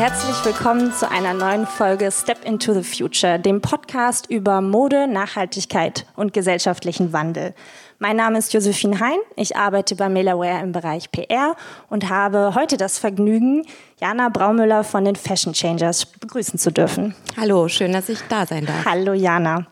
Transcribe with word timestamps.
herzlich 0.00 0.46
willkommen 0.46 0.94
zu 0.94 1.10
einer 1.10 1.34
neuen 1.34 1.66
Folge 1.66 2.10
Step 2.10 2.46
into 2.46 2.72
the 2.72 2.82
Future, 2.82 3.38
dem 3.38 3.60
Podcast 3.60 4.30
über 4.30 4.62
Mode, 4.62 5.06
Nachhaltigkeit 5.06 6.06
und 6.16 6.32
gesellschaftlichen 6.32 7.12
Wandel. 7.12 7.52
Mein 7.98 8.16
Name 8.16 8.38
ist 8.38 8.54
Josephine 8.54 8.98
Hein, 8.98 9.18
ich 9.36 9.56
arbeite 9.56 9.96
bei 9.96 10.08
Melaware 10.08 10.62
im 10.62 10.72
Bereich 10.72 11.12
PR 11.12 11.54
und 11.90 12.08
habe 12.08 12.54
heute 12.54 12.78
das 12.78 12.98
Vergnügen, 12.98 13.66
Jana 14.00 14.30
Braumüller 14.30 14.84
von 14.84 15.04
den 15.04 15.16
Fashion 15.16 15.52
Changers 15.52 16.06
begrüßen 16.06 16.58
zu 16.58 16.72
dürfen. 16.72 17.14
Hallo, 17.36 17.68
schön, 17.68 17.92
dass 17.92 18.08
ich 18.08 18.20
da 18.30 18.46
sein 18.46 18.64
darf. 18.64 18.86
Hallo 18.86 19.12
Jana. 19.12 19.66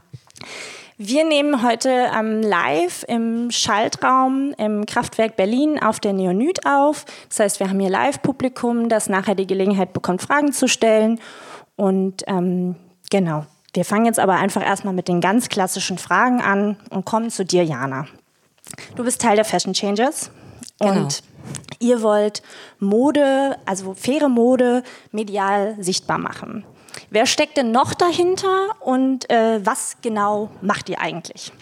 Wir 1.00 1.24
nehmen 1.24 1.62
heute 1.62 1.88
ähm, 2.12 2.42
live 2.42 3.04
im 3.06 3.52
Schaltraum 3.52 4.52
im 4.58 4.84
Kraftwerk 4.84 5.36
Berlin 5.36 5.80
auf 5.80 6.00
der 6.00 6.12
Neonit 6.12 6.66
auf. 6.66 7.04
Das 7.28 7.38
heißt, 7.38 7.60
wir 7.60 7.68
haben 7.70 7.78
hier 7.78 7.88
Live-Publikum, 7.88 8.88
das 8.88 9.08
nachher 9.08 9.36
die 9.36 9.46
Gelegenheit 9.46 9.92
bekommt, 9.92 10.22
Fragen 10.22 10.52
zu 10.52 10.66
stellen. 10.66 11.20
Und 11.76 12.24
ähm, 12.26 12.74
genau, 13.10 13.46
wir 13.74 13.84
fangen 13.84 14.06
jetzt 14.06 14.18
aber 14.18 14.34
einfach 14.34 14.64
erstmal 14.66 14.92
mit 14.92 15.06
den 15.06 15.20
ganz 15.20 15.48
klassischen 15.48 15.98
Fragen 15.98 16.40
an 16.40 16.76
und 16.90 17.04
kommen 17.04 17.30
zu 17.30 17.44
dir, 17.44 17.62
Jana. 17.64 18.08
Du 18.96 19.04
bist 19.04 19.20
Teil 19.20 19.36
der 19.36 19.44
Fashion 19.44 19.74
Changers 19.74 20.32
Genau. 20.80 20.92
und 20.92 21.22
ihr 21.78 22.02
wollt 22.02 22.42
Mode, 22.80 23.56
also 23.66 23.94
faire 23.94 24.28
Mode, 24.28 24.82
medial 25.12 25.76
sichtbar 25.78 26.18
machen. 26.18 26.64
Wer 27.10 27.26
steckt 27.26 27.56
denn 27.56 27.70
noch 27.70 27.94
dahinter 27.94 28.70
und 28.80 29.30
äh, 29.30 29.64
was 29.64 29.96
genau 30.02 30.50
macht 30.60 30.88
ihr 30.88 31.00
eigentlich? 31.00 31.52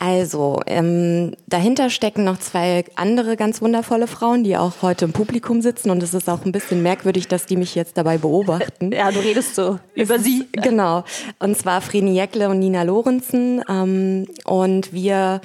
Also, 0.00 0.60
ähm, 0.66 1.34
dahinter 1.48 1.90
stecken 1.90 2.22
noch 2.22 2.38
zwei 2.38 2.84
andere 2.94 3.36
ganz 3.36 3.60
wundervolle 3.60 4.06
Frauen, 4.06 4.44
die 4.44 4.56
auch 4.56 4.74
heute 4.80 5.06
im 5.06 5.12
Publikum 5.12 5.60
sitzen. 5.60 5.90
Und 5.90 6.04
es 6.04 6.14
ist 6.14 6.30
auch 6.30 6.44
ein 6.44 6.52
bisschen 6.52 6.84
merkwürdig, 6.84 7.26
dass 7.26 7.46
die 7.46 7.56
mich 7.56 7.74
jetzt 7.74 7.98
dabei 7.98 8.16
beobachten. 8.16 8.92
Ja, 8.98 9.10
du 9.10 9.18
redest 9.20 9.56
so 9.56 9.78
über 9.94 10.20
sie. 10.20 10.46
Genau. 10.52 11.02
Und 11.40 11.56
zwar 11.56 11.80
Vreni 11.80 12.14
Jäckle 12.14 12.48
und 12.48 12.60
Nina 12.60 12.84
Lorenzen. 12.84 13.62
Ähm, 13.68 14.26
und 14.44 14.92
wir 14.92 15.40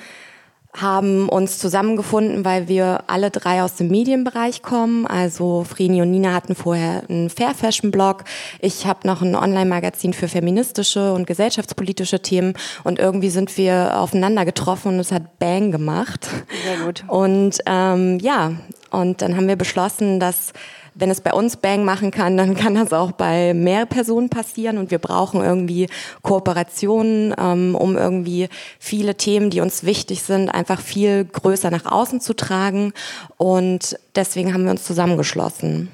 haben 0.76 1.30
uns 1.30 1.60
zusammengefunden, 1.60 2.46
weil 2.46 2.68
wir 2.68 3.04
alle 3.08 3.30
drei 3.30 3.62
aus 3.62 3.76
dem 3.76 3.90
Medienbereich 3.90 4.64
kommen. 4.64 5.06
Also 5.06 5.64
Vreni 5.64 6.02
und 6.02 6.12
Nina 6.12 6.34
hatten 6.34 6.56
vorher 6.56 7.04
einen 7.10 7.30
Fair 7.30 7.54
Fashion 7.54 7.92
Blog. 7.92 8.24
Ich 8.60 8.88
habe 8.88 9.08
noch 9.08 9.22
ein 9.22 9.36
Online-Magazin 9.36 10.14
für 10.14 10.28
feministische 10.28 11.14
und 11.14 11.28
gesellschaftspolitische 11.28 12.22
Themen. 12.22 12.54
Und 12.84 12.98
irgendwie 12.98 13.30
sind 13.30 13.56
wir 13.58 14.00
aufeinander 14.00 14.46
getroffen 14.46 14.94
und 14.94 15.00
es 15.00 15.12
hat 15.12 15.38
Bang 15.38 15.72
gemacht. 15.72 16.28
Sehr 16.66 16.86
gut. 16.86 17.04
Und 17.08 17.60
ähm, 17.68 18.18
ja, 18.20 18.54
und 18.90 19.22
dann 19.22 19.36
haben 19.36 19.48
wir 19.48 19.56
beschlossen, 19.56 20.20
dass 20.20 20.54
wenn 20.96 21.10
es 21.10 21.22
bei 21.22 21.34
uns 21.34 21.58
Bang 21.58 21.86
machen 21.86 22.12
kann, 22.12 22.38
dann 22.38 22.56
kann 22.56 22.76
das 22.76 22.94
auch 22.94 23.12
bei 23.12 23.54
mehr 23.54 23.86
Personen 23.86 24.30
passieren 24.30 24.78
und 24.78 24.92
wir 24.92 25.00
brauchen 25.00 25.42
irgendwie 25.42 25.88
Kooperationen, 26.22 27.34
ähm, 27.38 27.76
um 27.76 27.98
irgendwie 27.98 28.50
viele 28.80 29.16
Themen, 29.16 29.50
die 29.50 29.62
uns 29.62 29.84
wichtig 29.84 30.24
sind, 30.24 30.50
einfach 30.50 30.82
viel 30.82 31.26
größer 31.26 31.72
nach 31.72 31.86
außen 31.86 32.22
zu 32.22 32.34
tragen 32.36 32.94
und 33.38 33.98
deswegen 34.16 34.54
haben 34.54 34.66
wir 34.66 34.72
uns 34.72 34.84
zusammengeschlossen. 34.84 35.90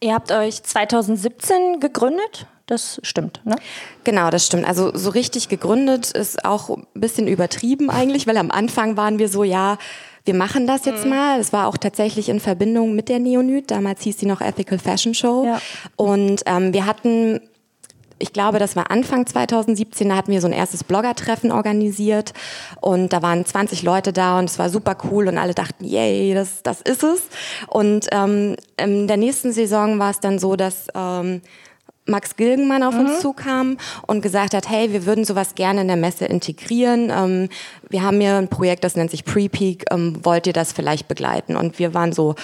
Ihr 0.00 0.14
habt 0.14 0.30
euch 0.30 0.62
2017 0.62 1.80
gegründet. 1.80 2.46
Das 2.66 3.00
stimmt, 3.04 3.40
ne? 3.44 3.54
Genau, 4.02 4.28
das 4.28 4.44
stimmt. 4.44 4.66
Also 4.66 4.90
so 4.92 5.10
richtig 5.10 5.48
gegründet 5.48 6.10
ist 6.10 6.44
auch 6.44 6.68
ein 6.68 6.86
bisschen 6.94 7.28
übertrieben 7.28 7.90
eigentlich, 7.90 8.26
weil 8.26 8.36
am 8.36 8.50
Anfang 8.50 8.96
waren 8.96 9.20
wir 9.20 9.28
so, 9.28 9.44
ja, 9.44 9.78
wir 10.26 10.34
machen 10.34 10.66
das 10.66 10.84
jetzt 10.84 11.06
mal. 11.06 11.40
Es 11.40 11.52
war 11.52 11.66
auch 11.66 11.76
tatsächlich 11.76 12.28
in 12.28 12.40
Verbindung 12.40 12.94
mit 12.94 13.08
der 13.08 13.18
Neonit. 13.18 13.70
Damals 13.70 14.02
hieß 14.02 14.18
die 14.18 14.26
noch 14.26 14.40
Ethical 14.40 14.78
Fashion 14.78 15.14
Show. 15.14 15.44
Ja. 15.46 15.60
Und 15.96 16.42
ähm, 16.46 16.74
wir 16.74 16.84
hatten 16.84 17.40
ich 18.18 18.32
glaube, 18.32 18.58
das 18.58 18.76
war 18.76 18.90
Anfang 18.90 19.26
2017, 19.26 20.08
da 20.08 20.16
hatten 20.16 20.32
wir 20.32 20.40
so 20.40 20.46
ein 20.46 20.52
erstes 20.52 20.84
Blogger-Treffen 20.84 21.52
organisiert 21.52 22.32
und 22.80 23.12
da 23.12 23.20
waren 23.22 23.44
20 23.44 23.82
Leute 23.82 24.12
da 24.12 24.38
und 24.38 24.46
es 24.48 24.58
war 24.58 24.70
super 24.70 24.96
cool 25.10 25.28
und 25.28 25.36
alle 25.36 25.54
dachten, 25.54 25.84
yay, 25.84 26.32
das, 26.32 26.62
das 26.62 26.80
ist 26.80 27.02
es. 27.02 27.24
Und 27.68 28.06
ähm, 28.12 28.56
in 28.78 29.06
der 29.06 29.18
nächsten 29.18 29.52
Saison 29.52 29.98
war 29.98 30.10
es 30.10 30.20
dann 30.20 30.38
so, 30.38 30.56
dass 30.56 30.86
ähm, 30.94 31.42
Max 32.06 32.36
Gilgenmann 32.36 32.82
auf 32.82 32.94
uns 32.94 33.20
zukam 33.20 33.76
und 34.06 34.22
gesagt 34.22 34.54
hat, 34.54 34.68
hey, 34.68 34.92
wir 34.92 35.06
würden 35.06 35.24
sowas 35.24 35.54
gerne 35.54 35.82
in 35.82 35.88
der 35.88 35.96
Messe 35.96 36.24
integrieren. 36.24 37.10
Ähm, 37.10 37.48
wir 37.88 38.02
haben 38.02 38.20
hier 38.20 38.36
ein 38.36 38.48
Projekt, 38.48 38.84
das 38.84 38.96
nennt 38.96 39.10
sich 39.10 39.24
Pre-Peak. 39.24 39.86
Ähm, 39.90 40.20
wollt 40.22 40.46
ihr 40.46 40.52
das 40.52 40.72
vielleicht 40.72 41.08
begleiten? 41.08 41.56
Und 41.56 41.78
wir 41.78 41.94
waren 41.94 42.12
so, 42.12 42.34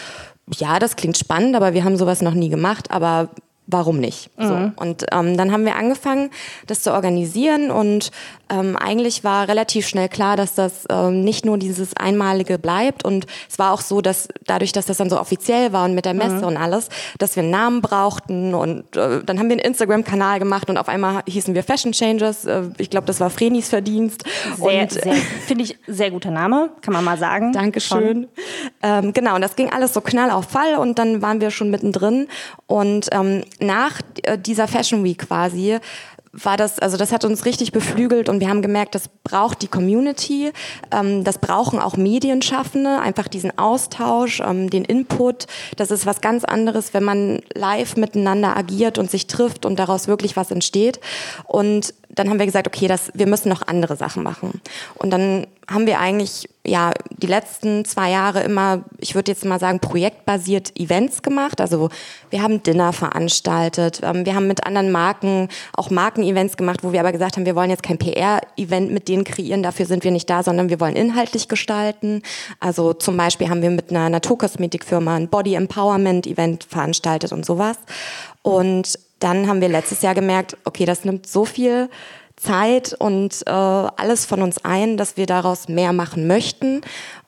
ja, 0.56 0.78
das 0.78 0.97
klingt 0.97 1.17
spannend, 1.17 1.56
aber 1.56 1.75
wir 1.75 1.84
haben 1.84 1.97
sowas 1.97 2.23
noch 2.23 2.34
nie 2.34 2.49
gemacht, 2.49 2.91
aber 2.91 3.31
warum 3.72 3.99
nicht? 3.99 4.31
So. 4.38 4.71
Und 4.77 5.05
ähm, 5.12 5.37
dann 5.37 5.53
haben 5.53 5.65
wir 5.65 5.77
angefangen, 5.77 6.31
das 6.66 6.83
zu 6.83 6.93
organisieren 6.93 7.71
und 7.71 8.10
ähm, 8.49 8.77
eigentlich 8.77 9.25
war 9.25 9.49
relativ 9.49 9.87
schnell 9.88 10.09
klar, 10.09 10.37
dass 10.37 10.55
das 10.55 10.84
ähm, 10.91 11.25
nicht 11.25 11.44
nur 11.44 11.59
dieses 11.59 11.97
Einmalige 11.97 12.59
bleibt 12.59 13.05
und 13.05 13.27
es 13.49 13.59
war 13.59 13.72
auch 13.72 13.81
so, 13.81 14.00
dass 14.00 14.28
dadurch, 14.47 14.72
dass 14.72 14.87
das 14.87 14.99
dann 14.99 15.11
so 15.11 15.19
offiziell 15.19 15.72
war 15.72 15.84
und 15.84 15.94
mit 15.94 16.05
der 16.05 16.15
Messe 16.15 16.47
und 16.47 16.56
alles, 16.56 16.88
dass 17.19 17.34
wir 17.34 17.43
einen 17.43 17.50
Namen 17.50 17.82
brauchten 17.82 18.55
und 18.55 18.97
äh, 18.97 19.25
dann 19.25 19.38
haben 19.38 19.49
wir 19.49 19.56
einen 19.56 19.61
Instagram-Kanal 19.61 20.38
gemacht 20.38 20.71
und 20.71 20.78
auf 20.78 20.88
einmal 20.88 21.22
hießen 21.27 21.55
wir 21.55 21.62
Fashion 21.65 21.93
Changers. 21.93 22.44
Äh, 22.44 22.62
ich 22.78 22.91
glaube, 22.91 23.06
das 23.06 23.21
war 23.21 23.31
Frenis 23.31 23.69
Verdienst. 23.69 24.25
Sehr, 24.56 24.82
und, 24.82 24.93
sehr, 24.93 25.15
finde 25.47 25.65
ich, 25.65 25.78
sehr 25.87 26.11
guter 26.11 26.31
Name, 26.31 26.71
kann 26.82 26.93
man 26.93 27.05
mal 27.05 27.19
sagen. 27.19 27.53
Dankeschön. 27.53 28.28
Ähm, 28.82 29.12
genau, 29.12 29.34
und 29.34 29.41
das 29.41 29.56
ging 29.56 29.71
alles 29.72 29.94
so 29.94 30.00
knall 30.00 30.31
auf 30.31 30.53
Fall 30.53 30.77
und 30.77 30.99
dann 30.99 31.22
waren 31.22 31.41
wir 31.41 31.50
schon 31.50 31.71
mittendrin. 31.71 32.28
Und 32.66 33.09
ähm, 33.12 33.44
nach 33.62 34.00
äh, 34.23 34.39
dieser 34.39 34.69
Fashion 34.69 35.05
Week 35.05 35.27
quasi 35.27 35.78
war 36.33 36.56
das, 36.56 36.78
also 36.78 36.97
das 36.97 37.12
hat 37.12 37.25
uns 37.25 37.45
richtig 37.45 37.73
beflügelt 37.73 38.28
und 38.28 38.41
wir 38.41 38.49
haben 38.49 38.62
gemerkt, 38.62 38.95
das 38.95 39.09
braucht 39.23 39.61
die 39.61 39.69
Community, 39.69 40.50
ähm, 40.91 41.25
das 41.25 41.39
brauchen 41.39 41.78
auch 41.78 41.97
Medienschaffende, 41.97 43.00
einfach 43.00 43.28
diesen 43.28 43.56
Austausch, 43.59 44.41
ähm, 44.41 44.71
den 44.71 44.84
Input. 44.84 45.47
Das 45.77 45.91
ist 45.91 46.06
was 46.06 46.23
ganz 46.23 46.45
anderes, 46.45 46.95
wenn 46.95 47.05
man 47.05 47.43
live 47.55 47.97
miteinander 47.97 48.56
agiert 48.56 48.97
und 48.97 49.11
sich 49.11 49.27
trifft 49.27 49.67
und 49.67 49.79
daraus 49.79 50.09
wirklich 50.09 50.34
was 50.34 50.50
entsteht. 50.50 51.00
Und 51.47 51.93
dann 52.15 52.28
haben 52.28 52.39
wir 52.39 52.47
gesagt, 52.47 52.67
okay, 52.67 52.89
das, 52.89 53.11
wir 53.15 53.27
müssen 53.27 53.49
noch 53.49 53.67
andere 53.67 53.97
Sachen 53.97 54.23
machen. 54.23 54.61
Und 54.95 55.11
dann 55.11 55.47
haben 55.71 55.87
wir 55.87 55.99
eigentlich 56.00 56.49
ja 56.65 56.93
die 57.11 57.27
letzten 57.27 57.84
zwei 57.84 58.11
Jahre 58.11 58.43
immer, 58.43 58.84
ich 58.99 59.15
würde 59.15 59.33
jetzt 59.33 59.45
mal 59.45 59.59
sagen, 59.59 59.81
projektbasiert 59.81 60.78
Events 60.78 61.23
gemacht. 61.23 61.61
Also 61.61 61.89
wir 62.31 62.43
haben 62.43 62.62
Dinner 62.62 62.93
veranstaltet, 62.93 64.00
ähm, 64.03 64.27
wir 64.27 64.34
haben 64.34 64.47
mit 64.47 64.67
anderen 64.67 64.93
Marken 64.93 65.49
auch 65.73 65.91
Markenevents 65.91 66.56
gemacht, 66.56 66.81
wo 66.83 66.93
wir 66.93 67.00
aber 67.00 67.12
gesagt 67.12 67.37
haben, 67.37 67.47
wir 67.47 67.56
wollen 67.56 67.71
jetzt 67.71 67.83
kein 67.83 67.99
PR-Event 67.99 68.93
mit 68.93 69.09
denen 69.09 69.25
kreieren, 69.25 69.62
dafür 69.62 69.87
sind 69.87 70.05
wir 70.05 70.11
nicht 70.11 70.29
da, 70.29 70.43
sondern 70.43 70.69
wir 70.69 70.81
wollen 70.81 70.97
inhaltlich 70.97 71.49
gestalten. 71.49 72.23
Also 72.61 72.93
zum 72.93 73.17
Beispiel 73.17 73.49
haben 73.49 73.62
wir 73.62 73.71
mit 73.71 73.91
einer 73.91 74.09
Naturkosmetikfirma 74.11 75.17
ein 75.17 75.29
Body 75.29 75.55
Empowerment 75.55 76.27
Event 76.27 76.65
veranstaltet 76.65 77.33
und 77.33 77.47
sowas. 77.47 77.79
Und 78.43 78.99
dann 79.22 79.49
haben 79.49 79.60
wir 79.60 79.69
letztes 79.69 80.03
Jahr 80.03 80.15
gemerkt, 80.15 80.56
okay, 80.65 80.84
das 80.84 81.05
nimmt 81.05 81.27
so 81.27 81.44
viel 81.44 81.88
Zeit 82.37 82.94
und 82.99 83.43
äh, 83.47 83.50
alles 83.50 84.25
von 84.25 84.43
uns 84.43 84.65
ein, 84.65 84.97
dass 84.97 85.16
wir 85.16 85.27
daraus 85.27 85.69
mehr 85.69 85.93
machen 85.93 86.27
möchten 86.27 86.81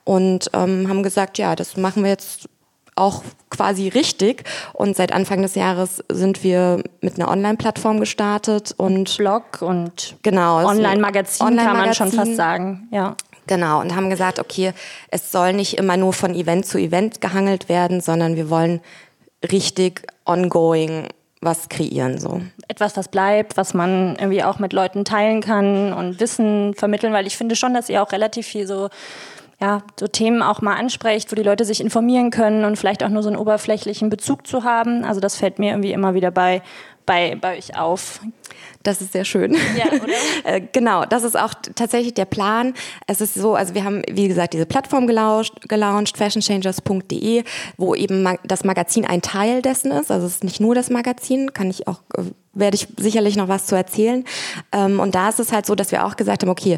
und 0.03 0.49
ähm, 0.53 0.87
haben 0.89 1.03
gesagt, 1.03 1.37
ja, 1.37 1.55
das 1.55 1.77
machen 1.77 2.03
wir 2.03 2.09
jetzt 2.09 2.49
auch 2.95 3.23
quasi 3.49 3.89
richtig. 3.89 4.43
Und 4.73 4.95
seit 4.95 5.11
Anfang 5.11 5.41
des 5.41 5.55
Jahres 5.55 6.03
sind 6.09 6.43
wir 6.43 6.81
mit 7.01 7.15
einer 7.15 7.29
Online-Plattform 7.29 7.99
gestartet 7.99 8.73
und 8.77 9.17
Blog 9.17 9.61
und 9.61 10.15
genau 10.23 10.65
Online-Magazin 10.65 11.57
kann 11.57 11.77
man 11.77 11.93
schon 11.93 12.11
fast 12.11 12.35
sagen. 12.35 12.87
Ja. 12.91 13.15
Genau, 13.47 13.79
und 13.79 13.95
haben 13.95 14.09
gesagt, 14.09 14.39
okay, 14.39 14.73
es 15.11 15.31
soll 15.31 15.53
nicht 15.53 15.77
immer 15.77 15.97
nur 15.97 16.13
von 16.13 16.33
Event 16.33 16.65
zu 16.65 16.79
Event 16.79 17.21
gehangelt 17.21 17.69
werden, 17.69 18.01
sondern 18.01 18.35
wir 18.35 18.49
wollen 18.49 18.81
richtig 19.51 20.01
ongoing 20.25 21.07
was 21.45 21.69
kreieren 21.69 22.17
so. 22.17 22.41
Etwas, 22.67 22.97
was 22.97 23.07
bleibt, 23.07 23.55
was 23.55 23.73
man 23.73 24.15
irgendwie 24.17 24.43
auch 24.43 24.59
mit 24.59 24.73
Leuten 24.73 25.05
teilen 25.05 25.41
kann 25.41 25.93
und 25.93 26.19
Wissen 26.19 26.73
vermitteln, 26.73 27.13
weil 27.13 27.27
ich 27.27 27.37
finde 27.37 27.55
schon, 27.55 27.73
dass 27.73 27.89
ihr 27.89 28.03
auch 28.03 28.11
relativ 28.11 28.45
viel 28.47 28.67
so 28.67 28.89
ja, 29.61 29.83
so 29.97 30.07
Themen 30.07 30.41
auch 30.41 30.61
mal 30.61 30.75
ansprecht, 30.75 31.31
wo 31.31 31.35
die 31.35 31.43
Leute 31.43 31.63
sich 31.63 31.79
informieren 31.79 32.29
können 32.29 32.65
und 32.65 32.75
vielleicht 32.75 33.03
auch 33.03 33.09
nur 33.09 33.23
so 33.23 33.29
einen 33.29 33.37
oberflächlichen 33.37 34.09
Bezug 34.09 34.45
zu 34.47 34.65
haben. 34.65 35.05
Also 35.05 35.21
das 35.21 35.37
fällt 35.37 35.59
mir 35.59 35.69
irgendwie 35.69 35.93
immer 35.93 36.13
wieder 36.13 36.29
bei, 36.29 36.61
bei, 37.05 37.35
bei 37.39 37.57
euch 37.57 37.77
auf. 37.77 38.19
Das 38.83 39.01
ist 39.01 39.13
sehr 39.13 39.25
schön. 39.25 39.55
Ja, 39.75 39.87
oder? 39.87 40.05
Äh, 40.43 40.61
genau, 40.71 41.05
das 41.05 41.23
ist 41.23 41.35
auch 41.35 41.53
tatsächlich 41.75 42.13
der 42.13 42.25
Plan. 42.25 42.73
Es 43.07 43.19
ist 43.19 43.33
so, 43.33 43.55
also 43.55 43.73
wir 43.73 43.83
haben, 43.83 44.03
wie 44.11 44.27
gesagt, 44.27 44.53
diese 44.53 44.65
Plattform 44.65 45.07
gelauncht, 45.07 45.67
gelauncht 45.67 46.17
fashionchangers.de, 46.17 47.43
wo 47.77 47.95
eben 47.95 48.37
das 48.43 48.63
Magazin 48.63 49.05
ein 49.05 49.21
Teil 49.21 49.61
dessen 49.63 49.91
ist. 49.91 50.11
Also 50.11 50.27
es 50.27 50.35
ist 50.35 50.43
nicht 50.43 50.59
nur 50.59 50.75
das 50.75 50.89
Magazin, 50.91 51.53
kann 51.53 51.69
ich 51.69 51.87
auch, 51.87 52.01
äh, 52.15 52.23
werde 52.53 52.75
ich 52.75 52.87
sicherlich 52.97 53.37
noch 53.37 53.47
was 53.47 53.65
zu 53.65 53.75
erzählen. 53.75 54.23
Ähm, 54.71 54.99
und 54.99 55.15
da 55.15 55.29
ist 55.29 55.39
es 55.39 55.51
halt 55.51 55.65
so, 55.65 55.73
dass 55.73 55.91
wir 55.91 56.05
auch 56.05 56.15
gesagt 56.15 56.43
haben, 56.43 56.49
okay, 56.49 56.77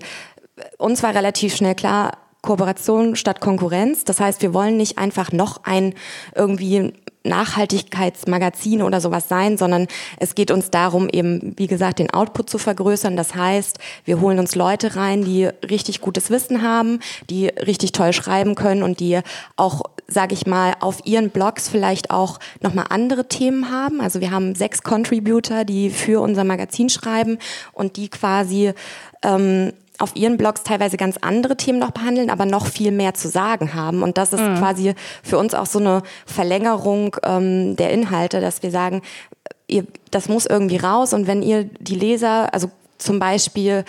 uns 0.78 1.04
war 1.04 1.14
relativ 1.14 1.56
schnell 1.56 1.76
klar, 1.76 2.18
Kooperation 2.42 3.16
statt 3.16 3.42
Konkurrenz. 3.42 4.06
Das 4.06 4.20
heißt, 4.20 4.42
wir 4.42 4.54
wollen 4.54 4.78
nicht 4.78 4.98
einfach 4.98 5.32
noch 5.32 5.66
ein 5.66 5.94
irgendwie 6.36 6.94
Nachhaltigkeitsmagazin 7.28 8.82
oder 8.82 9.02
sowas 9.02 9.28
sein, 9.30 9.58
sondern 9.58 9.88
es 10.20 10.36
geht 10.36 10.52
uns 10.52 10.70
darum, 10.70 11.10
eben, 11.10 11.54
wie 11.58 11.68
gesagt, 11.68 12.00
den 12.00 12.12
Output 12.12 12.50
zu 12.50 12.58
vergrößern. 12.58 13.16
Das 13.16 13.36
heißt, 13.36 13.80
wir 14.06 14.22
holen 14.22 14.40
uns 14.40 14.56
Leute 14.56 14.96
rein, 14.96 15.24
die 15.24 15.46
richtig 15.70 16.02
gutes 16.02 16.30
Wissen 16.30 16.62
haben, 16.62 17.00
die 17.30 17.48
richtig 17.48 17.92
toll 17.92 18.14
schreiben 18.14 18.56
können 18.56 18.84
und 18.84 19.00
die 19.00 19.20
auch 19.56 19.84
sage 20.08 20.34
ich 20.34 20.48
mal, 20.48 20.74
auf 20.80 21.06
ihren 21.06 21.30
Blogs 21.32 21.68
vielleicht 21.68 22.12
auch 22.12 22.40
nochmal 22.62 22.86
andere 22.90 23.28
Themen 23.28 23.70
haben. 23.70 24.00
Also 24.00 24.22
wir 24.22 24.32
haben 24.32 24.56
sechs 24.56 24.82
Contributor, 24.82 25.66
die 25.66 25.90
für 25.90 26.22
unser 26.22 26.46
Magazin 26.46 26.90
schreiben 26.90 27.38
und 27.74 27.98
die 27.98 28.08
quasi 28.08 28.74
ähm, 29.22 29.74
auf 29.98 30.16
ihren 30.16 30.38
Blogs 30.38 30.64
teilweise 30.64 30.98
ganz 30.98 31.18
andere 31.18 31.58
Themen 31.58 31.80
noch 31.80 31.92
behandeln, 31.92 32.30
aber 32.30 32.46
noch 32.46 32.68
viel 32.68 32.92
mehr 32.92 33.14
zu 33.14 33.30
sagen 33.30 33.74
haben. 33.74 34.04
Und 34.04 34.18
das 34.18 34.34
ist 34.34 34.42
mhm. 34.42 34.58
quasi 34.58 34.94
für 35.24 35.38
uns 35.38 35.54
auch 35.54 35.66
so 35.66 35.80
eine 35.80 36.04
Verlängerung 36.26 37.16
ähm, 37.24 37.76
der 37.76 37.92
Inhalte, 37.92 38.40
dass 38.40 38.64
wir 38.64 38.72
sagen, 38.72 39.02
ihr, 39.68 39.86
das 40.12 40.30
muss 40.30 40.46
irgendwie 40.46 40.78
raus. 40.78 41.14
Und 41.14 41.28
wenn 41.28 41.42
ihr 41.42 41.64
die 41.64 41.96
Leser, 41.96 42.54
also 42.54 42.70
zum 42.98 43.20
Beispiel 43.20 43.86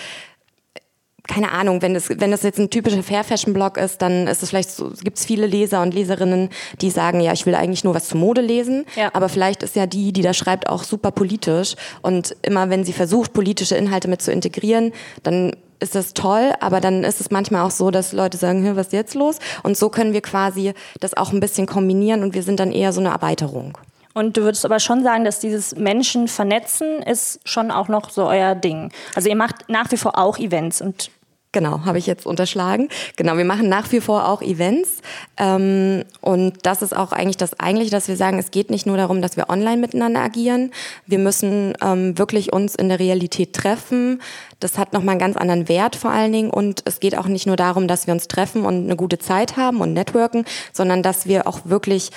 keine 1.28 1.52
Ahnung, 1.52 1.82
wenn 1.82 1.94
es 1.94 2.08
wenn 2.08 2.32
das 2.32 2.42
jetzt 2.42 2.58
ein 2.58 2.70
typischer 2.70 3.02
Fair 3.02 3.22
Fashion 3.22 3.52
Blog 3.52 3.76
ist, 3.76 4.02
dann 4.02 4.26
ist 4.26 4.42
es 4.42 4.48
vielleicht 4.48 4.70
so, 4.70 4.90
gibt 5.02 5.18
es 5.18 5.24
viele 5.24 5.46
Leser 5.46 5.82
und 5.82 5.94
Leserinnen, 5.94 6.48
die 6.80 6.90
sagen, 6.90 7.20
ja, 7.20 7.32
ich 7.32 7.46
will 7.46 7.54
eigentlich 7.54 7.84
nur 7.84 7.94
was 7.94 8.08
zur 8.08 8.18
Mode 8.18 8.40
lesen, 8.40 8.84
ja. 8.96 9.10
aber 9.12 9.28
vielleicht 9.28 9.62
ist 9.62 9.76
ja 9.76 9.86
die, 9.86 10.12
die 10.12 10.22
da 10.22 10.34
schreibt, 10.34 10.68
auch 10.68 10.82
super 10.82 11.12
politisch 11.12 11.76
und 12.02 12.34
immer 12.42 12.70
wenn 12.70 12.84
sie 12.84 12.92
versucht, 12.92 13.32
politische 13.32 13.76
Inhalte 13.76 14.08
mit 14.08 14.22
zu 14.22 14.32
integrieren, 14.32 14.92
dann 15.22 15.54
ist 15.80 15.94
das 15.94 16.14
toll, 16.14 16.52
aber 16.60 16.80
dann 16.80 17.04
ist 17.04 17.20
es 17.20 17.30
manchmal 17.30 17.64
auch 17.64 17.70
so, 17.70 17.90
dass 17.90 18.12
Leute 18.12 18.36
sagen, 18.36 18.74
was 18.74 18.88
ist 18.88 18.92
jetzt 18.92 19.14
los? 19.14 19.38
Und 19.62 19.76
so 19.76 19.90
können 19.90 20.12
wir 20.12 20.22
quasi 20.22 20.72
das 20.98 21.16
auch 21.16 21.32
ein 21.32 21.40
bisschen 21.40 21.66
kombinieren 21.66 22.22
und 22.22 22.34
wir 22.34 22.42
sind 22.42 22.58
dann 22.58 22.72
eher 22.72 22.92
so 22.92 23.00
eine 23.00 23.10
Erweiterung. 23.10 23.78
Und 24.14 24.36
du 24.36 24.42
würdest 24.42 24.64
aber 24.64 24.80
schon 24.80 25.04
sagen, 25.04 25.24
dass 25.24 25.38
dieses 25.38 25.76
Menschen 25.76 26.26
vernetzen 26.26 27.02
ist 27.02 27.38
schon 27.44 27.70
auch 27.70 27.86
noch 27.86 28.10
so 28.10 28.26
euer 28.26 28.56
Ding. 28.56 28.90
Also 29.14 29.28
ihr 29.28 29.36
macht 29.36 29.68
nach 29.68 29.92
wie 29.92 29.96
vor 29.96 30.18
auch 30.18 30.38
Events 30.38 30.80
und 30.80 31.10
Genau, 31.50 31.86
habe 31.86 31.96
ich 31.96 32.06
jetzt 32.06 32.26
unterschlagen. 32.26 32.90
Genau, 33.16 33.38
wir 33.38 33.46
machen 33.46 33.70
nach 33.70 33.90
wie 33.90 34.02
vor 34.02 34.28
auch 34.28 34.42
Events. 34.42 35.00
Ähm, 35.38 36.04
und 36.20 36.58
das 36.66 36.82
ist 36.82 36.94
auch 36.94 37.10
eigentlich 37.12 37.38
das 37.38 37.58
Eigentliche, 37.58 37.90
dass 37.90 38.06
wir 38.06 38.16
sagen, 38.16 38.38
es 38.38 38.50
geht 38.50 38.70
nicht 38.70 38.84
nur 38.84 38.98
darum, 38.98 39.22
dass 39.22 39.38
wir 39.38 39.48
online 39.48 39.78
miteinander 39.78 40.20
agieren. 40.20 40.72
Wir 41.06 41.18
müssen 41.18 41.72
ähm, 41.80 42.18
wirklich 42.18 42.52
uns 42.52 42.74
in 42.74 42.90
der 42.90 42.98
Realität 42.98 43.54
treffen. 43.54 44.20
Das 44.60 44.76
hat 44.76 44.92
nochmal 44.92 45.12
einen 45.12 45.20
ganz 45.20 45.36
anderen 45.38 45.68
Wert 45.70 45.96
vor 45.96 46.10
allen 46.10 46.32
Dingen. 46.32 46.50
Und 46.50 46.82
es 46.84 47.00
geht 47.00 47.16
auch 47.16 47.28
nicht 47.28 47.46
nur 47.46 47.56
darum, 47.56 47.88
dass 47.88 48.06
wir 48.06 48.12
uns 48.12 48.28
treffen 48.28 48.66
und 48.66 48.84
eine 48.84 48.96
gute 48.96 49.18
Zeit 49.18 49.56
haben 49.56 49.80
und 49.80 49.94
networken, 49.94 50.44
sondern 50.74 51.02
dass 51.02 51.26
wir 51.26 51.46
auch 51.46 51.60
wirklich 51.64 52.10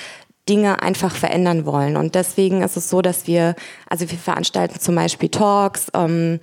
Dinge 0.49 0.81
einfach 0.81 1.15
verändern 1.15 1.65
wollen. 1.65 1.95
Und 1.95 2.15
deswegen 2.15 2.63
ist 2.63 2.75
es 2.75 2.89
so, 2.89 3.01
dass 3.01 3.27
wir, 3.27 3.55
also 3.89 4.09
wir 4.09 4.17
veranstalten 4.17 4.79
zum 4.79 4.95
Beispiel 4.95 5.29
Talks, 5.29 5.87
ähm, 5.93 6.41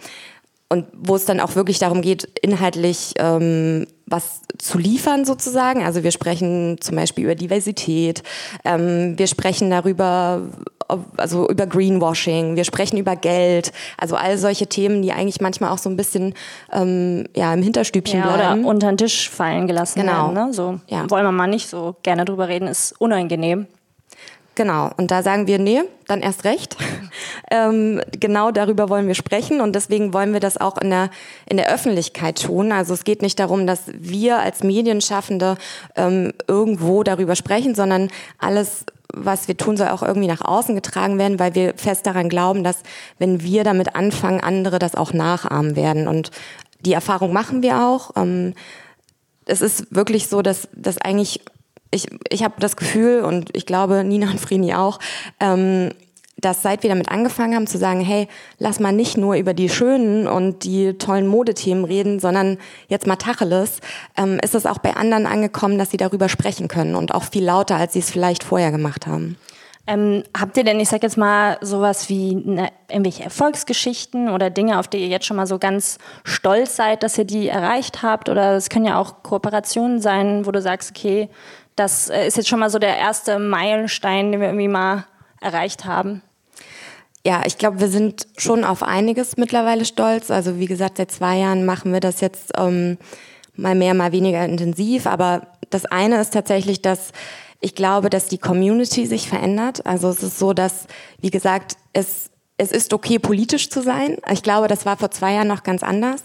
und 0.70 0.86
wo 0.92 1.16
es 1.16 1.24
dann 1.24 1.40
auch 1.40 1.54
wirklich 1.54 1.78
darum 1.78 2.02
geht, 2.02 2.24
inhaltlich 2.42 3.14
ähm, 3.16 3.86
was 4.06 4.42
zu 4.58 4.78
liefern 4.78 5.24
sozusagen. 5.24 5.82
Also 5.82 6.02
wir 6.02 6.10
sprechen 6.10 6.76
zum 6.80 6.96
Beispiel 6.96 7.24
über 7.24 7.34
Diversität, 7.34 8.22
ähm, 8.64 9.18
wir 9.18 9.26
sprechen 9.26 9.70
darüber, 9.70 10.42
also 11.16 11.48
über 11.48 11.66
Greenwashing, 11.66 12.56
wir 12.56 12.64
sprechen 12.64 12.98
über 12.98 13.16
Geld, 13.16 13.72
also 13.96 14.16
all 14.16 14.36
solche 14.36 14.66
Themen, 14.66 15.00
die 15.02 15.12
eigentlich 15.12 15.40
manchmal 15.40 15.70
auch 15.70 15.78
so 15.78 15.88
ein 15.88 15.96
bisschen 15.96 16.34
ähm, 16.72 17.24
ja, 17.34 17.52
im 17.54 17.62
Hinterstübchen 17.62 18.20
ja, 18.20 18.26
bleiben. 18.26 18.60
Oder 18.60 18.70
unter 18.70 18.88
den 18.88 18.98
Tisch 18.98 19.30
fallen 19.30 19.66
gelassen 19.66 20.00
genau. 20.00 20.34
werden. 20.34 20.48
Ne? 20.48 20.52
So 20.52 20.80
ja. 20.88 21.08
wollen 21.10 21.24
wir 21.24 21.32
mal 21.32 21.46
nicht 21.46 21.68
so 21.68 21.96
gerne 22.02 22.26
drüber 22.26 22.48
reden, 22.48 22.68
ist 22.68 22.94
unangenehm. 23.00 23.66
Genau, 24.58 24.90
und 24.96 25.12
da 25.12 25.22
sagen 25.22 25.46
wir, 25.46 25.60
nee, 25.60 25.82
dann 26.08 26.20
erst 26.20 26.42
recht. 26.42 26.76
ähm, 27.52 28.02
genau 28.10 28.50
darüber 28.50 28.88
wollen 28.88 29.06
wir 29.06 29.14
sprechen 29.14 29.60
und 29.60 29.76
deswegen 29.76 30.12
wollen 30.12 30.32
wir 30.32 30.40
das 30.40 30.56
auch 30.56 30.78
in 30.78 30.90
der, 30.90 31.10
in 31.48 31.58
der 31.58 31.72
Öffentlichkeit 31.72 32.42
tun. 32.42 32.72
Also 32.72 32.92
es 32.92 33.04
geht 33.04 33.22
nicht 33.22 33.38
darum, 33.38 33.68
dass 33.68 33.82
wir 33.86 34.40
als 34.40 34.64
Medienschaffende 34.64 35.58
ähm, 35.94 36.32
irgendwo 36.48 37.04
darüber 37.04 37.36
sprechen, 37.36 37.76
sondern 37.76 38.10
alles, 38.40 38.84
was 39.14 39.46
wir 39.46 39.56
tun, 39.56 39.76
soll 39.76 39.90
auch 39.90 40.02
irgendwie 40.02 40.26
nach 40.26 40.42
außen 40.42 40.74
getragen 40.74 41.18
werden, 41.18 41.38
weil 41.38 41.54
wir 41.54 41.74
fest 41.76 42.04
daran 42.04 42.28
glauben, 42.28 42.64
dass 42.64 42.78
wenn 43.20 43.44
wir 43.44 43.62
damit 43.62 43.94
anfangen, 43.94 44.40
andere 44.40 44.80
das 44.80 44.96
auch 44.96 45.12
nachahmen 45.12 45.76
werden. 45.76 46.08
Und 46.08 46.32
die 46.80 46.94
Erfahrung 46.94 47.32
machen 47.32 47.62
wir 47.62 47.84
auch. 47.84 48.10
Ähm, 48.16 48.54
es 49.44 49.60
ist 49.60 49.94
wirklich 49.94 50.26
so, 50.26 50.42
dass, 50.42 50.66
dass 50.74 50.98
eigentlich 50.98 51.42
ich, 51.90 52.06
ich 52.28 52.44
habe 52.44 52.54
das 52.58 52.76
Gefühl 52.76 53.22
und 53.22 53.54
ich 53.56 53.66
glaube 53.66 54.04
Nina 54.04 54.30
und 54.30 54.40
Frini 54.40 54.74
auch, 54.74 54.98
ähm, 55.40 55.90
dass 56.40 56.62
seit 56.62 56.82
wir 56.82 56.90
damit 56.90 57.10
angefangen 57.10 57.54
haben 57.54 57.66
zu 57.66 57.78
sagen, 57.78 58.00
hey, 58.00 58.28
lass 58.58 58.78
mal 58.78 58.92
nicht 58.92 59.16
nur 59.16 59.34
über 59.34 59.54
die 59.54 59.68
schönen 59.68 60.28
und 60.28 60.64
die 60.64 60.96
tollen 60.96 61.26
Modethemen 61.26 61.84
reden, 61.84 62.20
sondern 62.20 62.58
jetzt 62.88 63.06
mal 63.06 63.16
Tacheles, 63.16 63.80
ähm, 64.16 64.38
ist 64.42 64.54
es 64.54 64.66
auch 64.66 64.78
bei 64.78 64.94
anderen 64.94 65.26
angekommen, 65.26 65.78
dass 65.78 65.90
sie 65.90 65.96
darüber 65.96 66.28
sprechen 66.28 66.68
können 66.68 66.94
und 66.94 67.12
auch 67.12 67.24
viel 67.24 67.44
lauter, 67.44 67.76
als 67.76 67.94
sie 67.94 67.98
es 67.98 68.10
vielleicht 68.10 68.44
vorher 68.44 68.70
gemacht 68.70 69.06
haben. 69.06 69.36
Ähm, 69.88 70.22
habt 70.38 70.58
ihr 70.58 70.64
denn, 70.64 70.78
ich 70.80 70.90
sag 70.90 71.02
jetzt 71.02 71.16
mal, 71.16 71.56
sowas 71.62 72.10
wie 72.10 72.36
eine, 72.46 72.68
irgendwelche 72.90 73.24
Erfolgsgeschichten 73.24 74.28
oder 74.28 74.50
Dinge, 74.50 74.78
auf 74.78 74.86
die 74.86 74.98
ihr 74.98 75.06
jetzt 75.06 75.24
schon 75.24 75.38
mal 75.38 75.46
so 75.46 75.58
ganz 75.58 75.96
stolz 76.24 76.76
seid, 76.76 77.02
dass 77.02 77.16
ihr 77.16 77.24
die 77.24 77.48
erreicht 77.48 78.02
habt? 78.02 78.28
Oder 78.28 78.54
es 78.56 78.68
können 78.68 78.84
ja 78.84 79.00
auch 79.00 79.22
Kooperationen 79.22 80.02
sein, 80.02 80.44
wo 80.44 80.50
du 80.50 80.60
sagst, 80.60 80.90
okay, 80.94 81.30
das 81.78 82.08
äh, 82.08 82.26
ist 82.26 82.36
jetzt 82.36 82.48
schon 82.48 82.60
mal 82.60 82.70
so 82.70 82.78
der 82.78 82.96
erste 82.96 83.38
Meilenstein, 83.38 84.32
den 84.32 84.40
wir 84.40 84.48
irgendwie 84.48 84.68
mal 84.68 85.04
erreicht 85.40 85.84
haben. 85.84 86.22
Ja, 87.26 87.42
ich 87.46 87.58
glaube, 87.58 87.80
wir 87.80 87.88
sind 87.88 88.26
schon 88.36 88.64
auf 88.64 88.82
einiges 88.82 89.36
mittlerweile 89.36 89.84
stolz. 89.84 90.30
Also 90.30 90.58
wie 90.58 90.66
gesagt, 90.66 90.96
seit 90.98 91.10
zwei 91.10 91.38
Jahren 91.38 91.66
machen 91.66 91.92
wir 91.92 92.00
das 92.00 92.20
jetzt 92.20 92.52
ähm, 92.56 92.96
mal 93.54 93.74
mehr, 93.74 93.94
mal 93.94 94.12
weniger 94.12 94.44
intensiv. 94.44 95.06
Aber 95.06 95.48
das 95.70 95.84
eine 95.84 96.20
ist 96.20 96.32
tatsächlich, 96.32 96.80
dass 96.80 97.12
ich 97.60 97.74
glaube, 97.74 98.08
dass 98.08 98.28
die 98.28 98.38
Community 98.38 99.06
sich 99.06 99.28
verändert. 99.28 99.84
Also 99.84 100.08
es 100.08 100.22
ist 100.22 100.38
so, 100.38 100.52
dass, 100.52 100.86
wie 101.20 101.30
gesagt, 101.30 101.76
es 101.92 102.30
es 102.60 102.72
ist 102.72 102.92
okay, 102.92 103.20
politisch 103.20 103.70
zu 103.70 103.82
sein. 103.82 104.16
Ich 104.32 104.42
glaube, 104.42 104.66
das 104.66 104.84
war 104.84 104.96
vor 104.96 105.12
zwei 105.12 105.34
Jahren 105.34 105.46
noch 105.46 105.62
ganz 105.62 105.84
anders. 105.84 106.24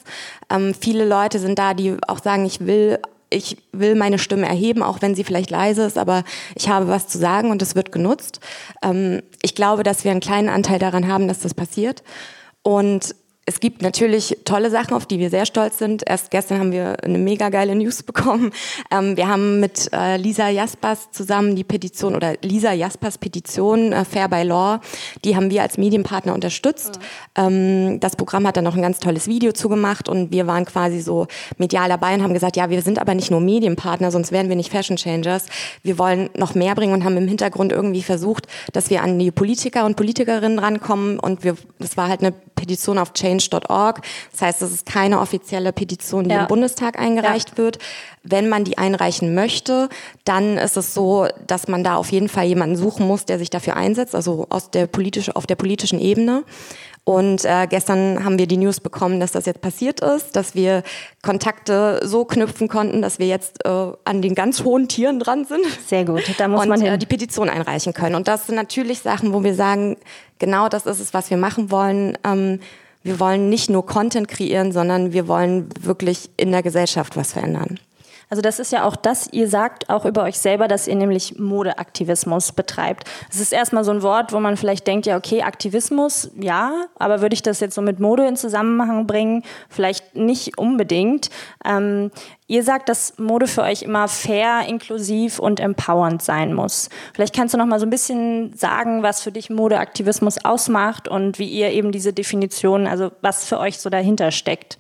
Ähm, 0.50 0.74
viele 0.74 1.06
Leute 1.06 1.38
sind 1.38 1.60
da, 1.60 1.76
die 1.76 1.96
auch 2.08 2.24
sagen, 2.24 2.46
ich 2.46 2.66
will 2.66 3.00
ich 3.34 3.58
will 3.72 3.96
meine 3.96 4.20
Stimme 4.20 4.48
erheben, 4.48 4.84
auch 4.84 5.02
wenn 5.02 5.16
sie 5.16 5.24
vielleicht 5.24 5.50
leise 5.50 5.84
ist, 5.84 5.98
aber 5.98 6.24
ich 6.56 6.70
habe 6.70 6.88
was 6.88 7.08
zu 7.08 7.18
sagen 7.18 7.52
und 7.52 7.62
es 7.62 7.76
wird 7.76 7.92
genutzt. 7.92 8.40
Ähm, 8.84 9.22
ich 9.42 9.56
glaube, 9.56 9.84
dass 9.84 10.04
wir 10.04 10.12
einen 10.12 10.20
kleinen 10.20 10.50
Anteil 10.50 10.80
daran 10.80 11.08
haben, 11.08 11.28
dass 11.28 11.40
das 11.40 11.54
passiert. 11.54 12.04
Und 12.62 13.16
es 13.46 13.60
gibt 13.60 13.82
natürlich 13.82 14.38
tolle 14.46 14.70
Sachen, 14.70 14.94
auf 14.94 15.06
die 15.06 15.20
wir 15.20 15.30
sehr 15.30 15.46
stolz 15.46 15.78
sind. 15.78 16.04
Erst 16.08 16.32
gestern 16.32 16.60
haben 16.60 16.72
wir 16.72 17.04
eine 17.04 17.18
mega 17.18 17.50
geile 17.50 17.76
News 17.76 18.04
bekommen. 18.04 18.52
Ähm, 18.90 19.18
wir 19.18 19.28
haben 19.28 19.60
mit 19.60 19.90
äh, 19.92 20.16
Lisa 20.16 20.50
Jaspers 20.50 21.12
zusammen 21.12 21.56
die 21.56 21.66
Petition 21.66 22.16
oder 22.16 22.36
Lisa 22.42 22.72
Jaspers 22.72 23.18
Petition 23.18 23.92
äh, 23.92 24.06
Fair 24.06 24.30
by 24.30 24.44
Law, 24.44 24.80
die 25.26 25.36
haben 25.36 25.50
wir 25.50 25.62
als 25.62 25.78
Medienpartner 25.78 26.34
unterstützt. 26.34 27.00
Mhm. 27.38 27.44
Ähm, 27.44 28.00
das 28.00 28.16
Programm 28.16 28.48
hat 28.48 28.56
dann 28.56 28.64
noch 28.64 28.76
ein 28.76 28.82
ganz 28.82 29.00
tolles 29.00 29.28
Video 29.28 29.52
zugemacht 29.52 30.08
und 30.08 30.32
wir 30.32 30.48
waren 30.48 30.66
quasi 30.66 31.02
so 31.02 31.28
medial 31.58 31.90
dabei 31.90 32.14
und 32.16 32.24
haben 32.24 32.34
gesagt, 32.34 32.56
ja, 32.56 32.70
wir 32.70 32.82
sind 32.82 33.00
aber 33.00 33.14
nicht 33.14 33.30
nur 33.30 33.42
Medienpartner, 33.42 34.12
sonst 34.12 34.32
wären 34.32 34.48
wir 34.48 34.56
nicht 34.56 34.72
Fashion 34.72 34.96
Changers. 34.96 35.48
Wir 35.82 36.00
wollen 36.00 36.30
noch 36.38 36.56
mehr 36.56 36.76
bringen 36.76 36.94
und 36.94 37.04
haben 37.04 37.18
im 37.18 37.28
Hintergrund 37.28 37.74
irgendwie 37.74 38.04
versucht, 38.04 38.48
dass 38.72 38.90
wir 38.90 39.04
an 39.04 39.20
die 39.20 39.32
Politiker 39.32 39.86
und 39.86 39.98
Politikerinnen 39.98 40.60
rankommen 40.60 41.20
und 41.20 41.44
wir, 41.44 41.58
das 41.80 41.98
war 41.98 42.08
halt 42.08 42.22
eine 42.22 42.34
Petition 42.64 42.98
auf 42.98 43.12
change.org. 43.12 44.02
Das 44.32 44.42
heißt, 44.42 44.62
es 44.62 44.72
ist 44.72 44.86
keine 44.86 45.20
offizielle 45.20 45.74
Petition, 45.74 46.24
die 46.24 46.32
ja. 46.32 46.44
im 46.44 46.48
Bundestag 46.48 46.98
eingereicht 46.98 47.52
ja. 47.52 47.58
wird. 47.58 47.78
Wenn 48.24 48.48
man 48.48 48.64
die 48.64 48.78
einreichen 48.78 49.36
möchte, 49.36 49.90
dann 50.24 50.58
ist 50.58 50.78
es 50.78 50.94
so, 50.94 51.28
dass 51.46 51.68
man 51.68 51.84
da 51.84 51.98
auf 51.98 52.10
jeden 52.14 52.30
Fall 52.30 52.46
jemanden 52.46 52.78
suchen 52.78 53.06
muss, 53.06 53.26
der 53.26 53.38
sich 53.38 53.50
dafür 53.50 53.76
einsetzt, 53.76 54.16
also 54.16 54.48
aus 54.50 54.72
der 54.72 54.88
politische, 54.88 55.36
auf 55.36 55.46
der 55.46 55.56
politischen 55.56 56.00
Ebene. 56.00 56.46
Und 57.06 57.44
äh, 57.44 57.68
gestern 57.68 58.24
haben 58.24 58.38
wir 58.38 58.48
die 58.48 58.56
News 58.56 58.80
bekommen, 58.80 59.20
dass 59.20 59.34
das 59.34 59.46
jetzt 59.46 59.60
passiert 59.60 60.00
ist, 60.00 60.38
dass 60.38 60.56
wir 60.56 60.84
Kontakte 61.22 62.00
so 62.04 62.24
knüpfen 62.24 62.70
konnten, 62.70 63.02
dass 63.02 63.20
wir 63.20 63.28
jetzt 63.28 63.66
äh, 63.66 63.92
an 64.06 64.22
den 64.22 64.36
ganz 64.36 64.64
hohen 64.64 64.88
Tieren 64.88 65.20
dran 65.20 65.44
sind. 65.44 65.66
Sehr 65.86 66.06
gut, 66.06 66.24
da 66.38 66.48
muss 66.48 66.62
und, 66.62 66.70
man 66.70 66.82
äh, 66.82 66.98
die 66.98 67.06
Petition 67.06 67.50
einreichen 67.50 67.94
können. 67.94 68.16
Und 68.16 68.30
das 68.30 68.48
sind 68.48 68.56
natürlich 68.56 69.00
Sachen, 69.02 69.34
wo 69.34 69.44
wir 69.44 69.54
sagen, 69.54 69.98
genau 70.40 70.70
das 70.70 70.86
ist 70.86 71.02
es, 71.02 71.14
was 71.14 71.30
wir 71.30 71.38
machen 71.38 71.72
wollen. 71.72 72.18
Ähm, 72.24 72.62
wir 73.04 73.20
wollen 73.20 73.50
nicht 73.50 73.70
nur 73.70 73.86
Content 73.86 74.30
kreieren, 74.30 74.72
sondern 74.72 75.12
wir 75.12 75.28
wollen 75.28 75.68
wirklich 75.82 76.30
in 76.38 76.52
der 76.54 76.64
Gesellschaft 76.64 77.18
was 77.18 77.34
verändern. 77.34 77.80
Also 78.34 78.42
das 78.42 78.58
ist 78.58 78.72
ja 78.72 78.84
auch 78.84 78.96
das, 78.96 79.32
ihr 79.32 79.48
sagt 79.48 79.92
auch 79.92 80.06
über 80.06 80.24
euch 80.24 80.40
selber, 80.40 80.68
dass 80.68 80.88
ihr 80.88 80.96
nämlich 80.96 81.38
Modeaktivismus 81.38 82.52
betreibt. 82.52 83.04
Das 83.30 83.40
ist 83.40 83.54
erstmal 83.54 83.84
so 83.84 83.92
ein 83.92 84.02
Wort, 84.02 84.34
wo 84.34 84.40
man 84.40 84.58
vielleicht 84.58 84.88
denkt, 84.88 85.06
ja, 85.06 85.18
okay, 85.18 85.44
Aktivismus, 85.44 86.32
ja, 86.36 86.86
aber 86.98 87.22
würde 87.22 87.36
ich 87.36 87.44
das 87.44 87.60
jetzt 87.60 87.76
so 87.76 87.84
mit 87.84 88.00
Mode 88.00 88.26
in 88.26 88.36
Zusammenhang 88.36 89.06
bringen? 89.06 89.44
Vielleicht 89.70 90.16
nicht 90.16 90.58
unbedingt. 90.58 91.30
Ähm, 91.64 92.10
ihr 92.48 92.64
sagt, 92.64 92.90
dass 92.90 93.20
Mode 93.20 93.46
für 93.46 93.62
euch 93.62 93.84
immer 93.84 94.08
fair, 94.08 94.66
inklusiv 94.68 95.38
und 95.38 95.60
empowernd 95.60 96.24
sein 96.24 96.56
muss. 96.56 96.90
Vielleicht 97.14 97.36
kannst 97.36 97.54
du 97.54 97.60
noch 97.60 97.68
mal 97.68 97.80
so 97.80 97.86
ein 97.86 97.92
bisschen 97.92 98.58
sagen, 98.58 99.04
was 99.04 99.22
für 99.22 99.32
dich 99.32 99.52
Modeaktivismus 99.52 100.44
ausmacht 100.44 101.08
und 101.08 101.38
wie 101.38 101.50
ihr 101.50 101.70
eben 101.70 101.92
diese 101.92 102.14
Definition, 102.14 102.88
also 102.88 103.12
was 103.22 103.46
für 103.46 103.60
euch 103.60 103.78
so 103.78 103.92
dahinter 103.92 104.32
steckt. 104.32 104.80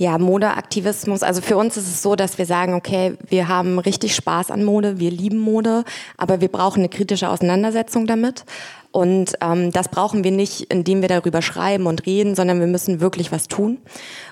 Ja, 0.00 0.16
Modeaktivismus. 0.16 1.22
Also 1.22 1.42
für 1.42 1.58
uns 1.58 1.76
ist 1.76 1.86
es 1.86 2.00
so, 2.00 2.16
dass 2.16 2.38
wir 2.38 2.46
sagen, 2.46 2.72
okay, 2.72 3.18
wir 3.28 3.48
haben 3.48 3.78
richtig 3.78 4.14
Spaß 4.14 4.50
an 4.50 4.64
Mode, 4.64 4.98
wir 4.98 5.10
lieben 5.10 5.36
Mode, 5.36 5.84
aber 6.16 6.40
wir 6.40 6.48
brauchen 6.48 6.78
eine 6.78 6.88
kritische 6.88 7.28
Auseinandersetzung 7.28 8.06
damit. 8.06 8.46
Und 8.92 9.34
ähm, 9.42 9.72
das 9.72 9.90
brauchen 9.90 10.24
wir 10.24 10.30
nicht, 10.30 10.72
indem 10.72 11.02
wir 11.02 11.08
darüber 11.10 11.42
schreiben 11.42 11.86
und 11.86 12.06
reden, 12.06 12.34
sondern 12.34 12.60
wir 12.60 12.66
müssen 12.66 13.02
wirklich 13.02 13.30
was 13.30 13.46
tun. 13.46 13.76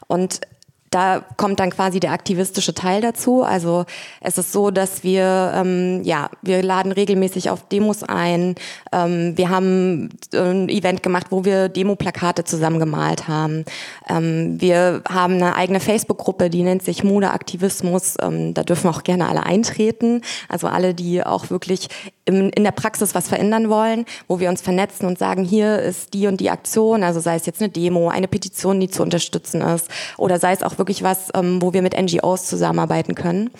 Und 0.06 0.40
da 0.90 1.22
kommt 1.36 1.60
dann 1.60 1.70
quasi 1.70 2.00
der 2.00 2.12
aktivistische 2.12 2.74
Teil 2.74 3.00
dazu. 3.00 3.42
Also 3.42 3.84
es 4.20 4.38
ist 4.38 4.52
so, 4.52 4.70
dass 4.70 5.04
wir 5.04 5.52
ähm, 5.54 6.02
ja 6.04 6.30
wir 6.42 6.62
laden 6.62 6.92
regelmäßig 6.92 7.50
auf 7.50 7.68
Demos 7.68 8.02
ein. 8.02 8.54
Ähm, 8.92 9.36
wir 9.36 9.50
haben 9.50 10.10
ein 10.34 10.68
Event 10.68 11.02
gemacht, 11.02 11.26
wo 11.30 11.44
wir 11.44 11.68
Demo-Plakate 11.68 12.44
zusammengemalt 12.44 13.28
haben. 13.28 13.64
Ähm, 14.08 14.60
wir 14.60 15.02
haben 15.08 15.34
eine 15.34 15.56
eigene 15.56 15.80
Facebook-Gruppe, 15.80 16.50
die 16.50 16.62
nennt 16.62 16.82
sich 16.82 17.04
Modeaktivismus. 17.04 18.16
Ähm, 18.20 18.54
da 18.54 18.62
dürfen 18.62 18.88
auch 18.88 19.02
gerne 19.02 19.28
alle 19.28 19.44
eintreten. 19.44 20.22
Also 20.48 20.68
alle, 20.68 20.94
die 20.94 21.24
auch 21.24 21.50
wirklich 21.50 21.88
im, 22.24 22.50
in 22.54 22.64
der 22.64 22.72
Praxis 22.72 23.14
was 23.14 23.28
verändern 23.28 23.68
wollen, 23.68 24.04
wo 24.26 24.40
wir 24.40 24.48
uns 24.48 24.60
vernetzen 24.62 25.06
und 25.06 25.18
sagen, 25.18 25.44
hier 25.44 25.78
ist 25.80 26.14
die 26.14 26.26
und 26.26 26.40
die 26.40 26.50
Aktion. 26.50 27.02
Also 27.02 27.20
sei 27.20 27.36
es 27.36 27.46
jetzt 27.46 27.60
eine 27.60 27.70
Demo, 27.70 28.08
eine 28.08 28.28
Petition, 28.28 28.80
die 28.80 28.88
zu 28.88 29.02
unterstützen 29.02 29.60
ist, 29.62 29.88
oder 30.16 30.38
sei 30.38 30.52
es 30.52 30.62
auch 30.62 30.77
wirklich 30.78 31.02
was, 31.02 31.30
ähm, 31.34 31.60
wo 31.62 31.72
wir 31.72 31.82
mit 31.82 32.00
NGOs 32.00 32.46
zusammenarbeiten 32.46 33.14
können. 33.14 33.50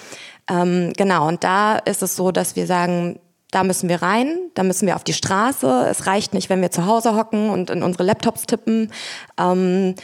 Ähm, 0.49 0.93
genau, 0.97 1.29
und 1.29 1.45
da 1.45 1.77
ist 1.77 2.03
es 2.03 2.17
so, 2.17 2.33
dass 2.33 2.57
wir 2.57 2.67
sagen, 2.67 3.21
da 3.51 3.65
müssen 3.65 3.89
wir 3.89 4.03
rein, 4.03 4.51
da 4.55 4.63
müssen 4.63 4.87
wir 4.87 4.97
auf 4.97 5.05
die 5.05 5.15
Straße. 5.15 5.87
Es 5.91 6.07
reicht 6.07 6.35
nicht, 6.35 6.51
wenn 6.51 6.61
wir 6.61 6.71
zu 6.71 6.87
Hause 6.87 7.15
hocken 7.17 7.51
und 7.51 7.71
in 7.71 7.83
unsere 7.83 8.05
Laptops 8.05 8.47
tippen. 8.47 8.93
Ähm, 9.39 9.95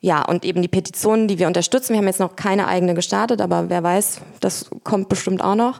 ja, 0.00 0.24
und 0.24 0.44
eben 0.44 0.62
die 0.62 0.68
Petitionen, 0.68 1.28
die 1.28 1.38
wir 1.38 1.46
unterstützen. 1.46 1.92
Wir 1.92 1.98
haben 1.98 2.06
jetzt 2.08 2.18
noch 2.18 2.34
keine 2.34 2.66
eigene 2.66 2.94
gestartet, 2.94 3.40
aber 3.40 3.70
wer 3.70 3.82
weiß, 3.82 4.20
das 4.40 4.68
kommt 4.82 5.08
bestimmt 5.08 5.42
auch 5.42 5.54
noch. 5.54 5.78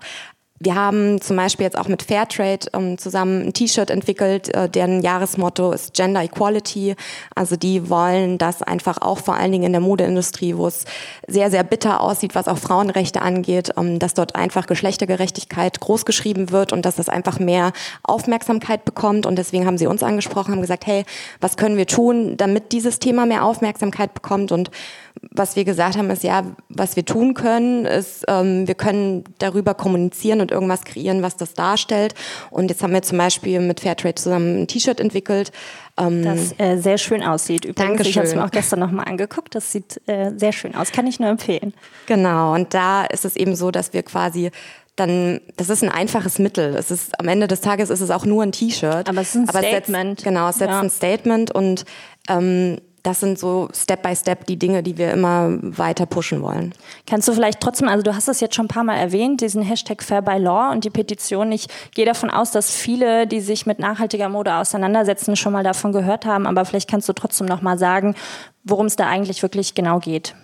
Wir 0.65 0.77
haben 0.77 1.21
zum 1.21 1.37
Beispiel 1.37 1.65
jetzt 1.65 1.77
auch 1.77 1.89
mit 1.89 2.05
Fairtrade 2.05 2.69
ähm, 2.73 2.97
zusammen 2.97 3.49
ein 3.49 3.53
T-Shirt 3.53 3.91
entwickelt, 3.91 4.55
äh, 4.55 4.69
deren 4.69 5.03
Jahresmotto 5.03 5.73
ist 5.73 5.93
Gender 5.95 6.23
Equality. 6.23 6.95
Also 7.35 7.57
die 7.57 7.91
wollen 7.91 8.39
das 8.39 8.63
einfach 8.63 8.99
auch 9.01 9.19
vor 9.19 9.35
allen 9.35 9.51
Dingen 9.51 9.65
in 9.65 9.73
der 9.73 9.81
Modeindustrie, 9.81 10.57
wo 10.57 10.69
es 10.69 10.85
sehr, 11.27 11.51
sehr 11.51 11.65
bitter 11.65 12.01
aussieht, 12.01 12.37
was 12.37 12.47
auch 12.47 12.59
Frauenrechte 12.59 13.23
angeht, 13.23 13.73
ähm, 13.77 13.99
dass 13.99 14.15
dort 14.15 14.37
einfach 14.37 14.69
Geschlechtergerechtigkeit 14.69 15.81
großgeschrieben 15.81 16.53
wird 16.53 16.73
und 16.73 16.87
dass 16.87 16.95
das 16.95 17.09
einfach 17.09 17.41
mehr 17.41 17.73
Aufmerksamkeit 18.05 18.85
bekommt. 18.85 19.27
Und 19.27 19.37
deswegen 19.37 19.67
haben 19.67 19.79
sie 19.79 19.89
uns 19.89 20.05
angesprochen, 20.05 20.53
haben 20.53 20.61
gesagt, 20.61 20.87
hey, 20.87 21.05
was 21.41 21.57
können 21.57 21.77
wir 21.77 21.89
tun, 21.89 22.37
damit 22.37 22.71
dieses 22.71 23.01
Thema 23.01 23.27
mehr 23.27 23.45
Aufmerksamkeit 23.45 24.15
bekommt? 24.15 24.53
Und 24.53 24.71
was 25.33 25.57
wir 25.57 25.65
gesagt 25.65 25.97
haben, 25.97 26.11
ist 26.11 26.23
ja, 26.23 26.45
was 26.69 26.95
wir 26.95 27.05
tun 27.05 27.35
können, 27.35 27.85
ist, 27.85 28.25
ähm, 28.29 28.69
wir 28.69 28.77
können 28.77 29.25
darüber 29.39 29.75
kommunizieren 29.75 30.41
und 30.41 30.52
irgendwas 30.53 30.85
kreieren, 30.85 31.23
was 31.23 31.37
das 31.37 31.55
darstellt. 31.55 32.15
Und 32.51 32.71
jetzt 32.71 32.83
haben 32.83 32.93
wir 32.93 33.03
zum 33.03 33.19
Beispiel 33.19 33.61
mit 33.61 33.81
Fairtrade 33.81 34.15
zusammen 34.15 34.63
ein 34.63 34.67
T-Shirt 34.69 35.01
entwickelt. 35.01 35.53
Ähm, 35.99 36.25
das 36.25 36.55
äh, 36.59 36.77
sehr 36.79 36.99
schön 36.99 37.23
aussieht. 37.23 37.65
Übrigens, 37.65 37.89
Dankeschön. 37.89 38.11
ich 38.11 38.17
habe 38.17 38.29
es 38.29 38.35
mir 38.35 38.45
auch 38.45 38.51
gestern 38.51 38.81
nochmal 38.81 39.07
angeguckt. 39.07 39.55
Das 39.55 39.73
sieht 39.73 40.01
äh, 40.07 40.31
sehr 40.37 40.53
schön 40.53 40.75
aus. 40.75 40.93
Kann 40.93 41.07
ich 41.07 41.21
nur 41.21 41.29
empfehlen. 41.29 41.75
Genau. 42.07 42.55
Und 42.55 42.75
da 42.75 43.05
ist 43.05 43.25
es 43.25 43.37
eben 43.37 43.57
so, 43.57 43.71
dass 43.71 43.93
wir 43.93 44.03
quasi 44.03 44.51
dann, 44.97 45.41
das 45.57 45.71
ist 45.71 45.83
ein 45.83 45.89
einfaches 45.89 46.39
Mittel. 46.39 46.75
Es 46.77 46.91
ist, 46.91 47.19
am 47.19 47.29
Ende 47.29 47.49
des 47.49 47.61
Tages 47.63 47.91
ist 47.91 48.01
es 48.01 48.11
auch 48.11 48.27
nur 48.27 48.43
ein 48.43 48.53
T-Shirt. 48.53 49.09
Aber 49.09 49.23
es 49.23 49.35
ist 49.35 49.37
ein 49.37 49.49
Statement. 49.49 50.19
Es 50.19 50.25
setzt, 50.25 50.25
genau, 50.25 50.49
es 50.49 50.57
setzt 50.57 50.71
ja. 50.71 50.81
ein 50.81 50.91
Statement 50.91 51.51
und 51.51 51.85
ähm, 52.29 52.79
das 53.03 53.21
sind 53.21 53.39
so 53.39 53.69
Step 53.75 54.03
by 54.03 54.15
Step 54.15 54.47
die 54.47 54.59
Dinge, 54.59 54.83
die 54.83 54.97
wir 54.97 55.13
immer 55.13 55.59
weiter 55.61 56.07
pushen 56.07 56.41
wollen. 56.43 56.73
Kannst 57.07 57.27
du 57.27 57.33
vielleicht 57.33 57.61
trotzdem, 57.61 57.89
also 57.89 58.03
du 58.03 58.15
hast 58.15 58.29
es 58.29 58.41
jetzt 58.41 58.55
schon 58.55 58.67
ein 58.67 58.69
paar 58.69 58.85
Mal 58.85 58.97
erwähnt, 58.97 59.41
diesen 59.41 59.63
Hashtag 59.63 60.03
Fair 60.03 60.23
by 60.23 60.39
Law 60.39 60.71
und 60.71 60.85
die 60.85 60.91
Petition. 60.91 61.51
Ich 61.51 61.67
gehe 61.95 62.07
davon 62.07 62.31
aus, 62.31 62.53
dass 62.53 62.71
viele, 62.71 63.27
die 63.27 63.41
sich 63.41 63.67
mit 63.67 63.81
nachhaltiger 63.81 64.29
Mode 64.29 64.55
auseinandersetzen, 64.55 65.35
schon 65.35 65.53
mal 65.53 65.65
davon 65.65 65.93
gehört 65.93 66.27
haben. 66.27 66.47
Aber 66.47 66.65
vielleicht 66.65 66.89
kannst 66.89 67.09
du 67.09 67.13
trotzdem 67.13 67.47
noch 67.47 67.61
mal 67.61 67.79
sagen, 67.79 68.15
worum 68.63 68.87
es 68.87 68.97
da 68.97 69.09
eigentlich 69.09 69.43
wirklich 69.43 69.75
genau 69.75 69.99
geht. 69.99 70.35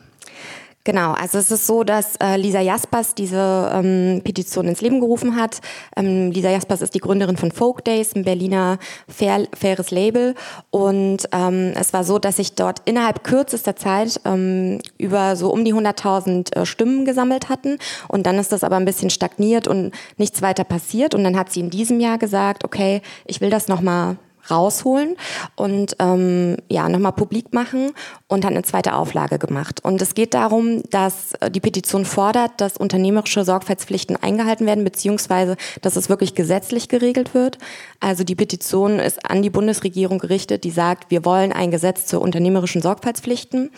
Genau, 0.84 1.12
also 1.12 1.36
es 1.36 1.50
ist 1.50 1.66
so, 1.66 1.84
dass 1.84 2.16
äh, 2.16 2.36
Lisa 2.36 2.60
Jaspers 2.60 3.14
diese 3.14 3.70
ähm, 3.74 4.22
Petition 4.24 4.66
ins 4.68 4.80
Leben 4.80 5.00
gerufen 5.00 5.36
hat. 5.36 5.60
Ähm, 5.96 6.30
Lisa 6.30 6.50
Jaspers 6.50 6.80
ist 6.80 6.94
die 6.94 7.00
Gründerin 7.00 7.36
von 7.36 7.52
Folk 7.52 7.84
Days, 7.84 8.14
ein 8.14 8.24
Berliner 8.24 8.78
fair, 9.06 9.46
faires 9.54 9.90
Label. 9.90 10.34
Und 10.70 11.28
ähm, 11.32 11.72
es 11.74 11.92
war 11.92 12.04
so, 12.04 12.18
dass 12.18 12.36
sich 12.36 12.54
dort 12.54 12.80
innerhalb 12.86 13.22
kürzester 13.22 13.76
Zeit 13.76 14.18
ähm, 14.24 14.80
über 14.96 15.36
so 15.36 15.52
um 15.52 15.62
die 15.62 15.74
100.000 15.74 16.56
äh, 16.56 16.64
Stimmen 16.64 17.04
gesammelt 17.04 17.50
hatten. 17.50 17.78
Und 18.06 18.24
dann 18.24 18.38
ist 18.38 18.52
das 18.52 18.64
aber 18.64 18.76
ein 18.76 18.86
bisschen 18.86 19.10
stagniert 19.10 19.68
und 19.68 19.92
nichts 20.16 20.40
weiter 20.40 20.64
passiert. 20.64 21.14
Und 21.14 21.22
dann 21.22 21.36
hat 21.38 21.52
sie 21.52 21.60
in 21.60 21.68
diesem 21.68 22.00
Jahr 22.00 22.16
gesagt, 22.16 22.64
okay, 22.64 23.02
ich 23.26 23.42
will 23.42 23.50
das 23.50 23.68
nochmal 23.68 24.16
rausholen 24.50 25.16
und 25.56 25.96
ähm, 25.98 26.56
ja 26.68 26.88
nochmal 26.88 27.12
publik 27.12 27.52
machen 27.52 27.92
und 28.26 28.44
dann 28.44 28.52
eine 28.52 28.62
zweite 28.62 28.94
Auflage 28.94 29.38
gemacht. 29.38 29.84
Und 29.84 30.00
es 30.02 30.14
geht 30.14 30.34
darum, 30.34 30.82
dass 30.90 31.32
äh, 31.40 31.50
die 31.50 31.60
Petition 31.60 32.04
fordert, 32.04 32.52
dass 32.60 32.76
unternehmerische 32.76 33.44
Sorgfaltspflichten 33.44 34.16
eingehalten 34.16 34.66
werden, 34.66 34.84
beziehungsweise 34.84 35.56
dass 35.82 35.96
es 35.96 36.08
wirklich 36.08 36.34
gesetzlich 36.34 36.88
geregelt 36.88 37.34
wird. 37.34 37.58
Also 38.00 38.24
die 38.24 38.34
Petition 38.34 38.98
ist 38.98 39.28
an 39.28 39.42
die 39.42 39.50
Bundesregierung 39.50 40.18
gerichtet, 40.18 40.64
die 40.64 40.70
sagt, 40.70 41.10
wir 41.10 41.24
wollen 41.24 41.52
ein 41.52 41.70
Gesetz 41.70 42.06
zu 42.06 42.20
unternehmerischen 42.20 42.82
Sorgfaltspflichten 42.82 43.70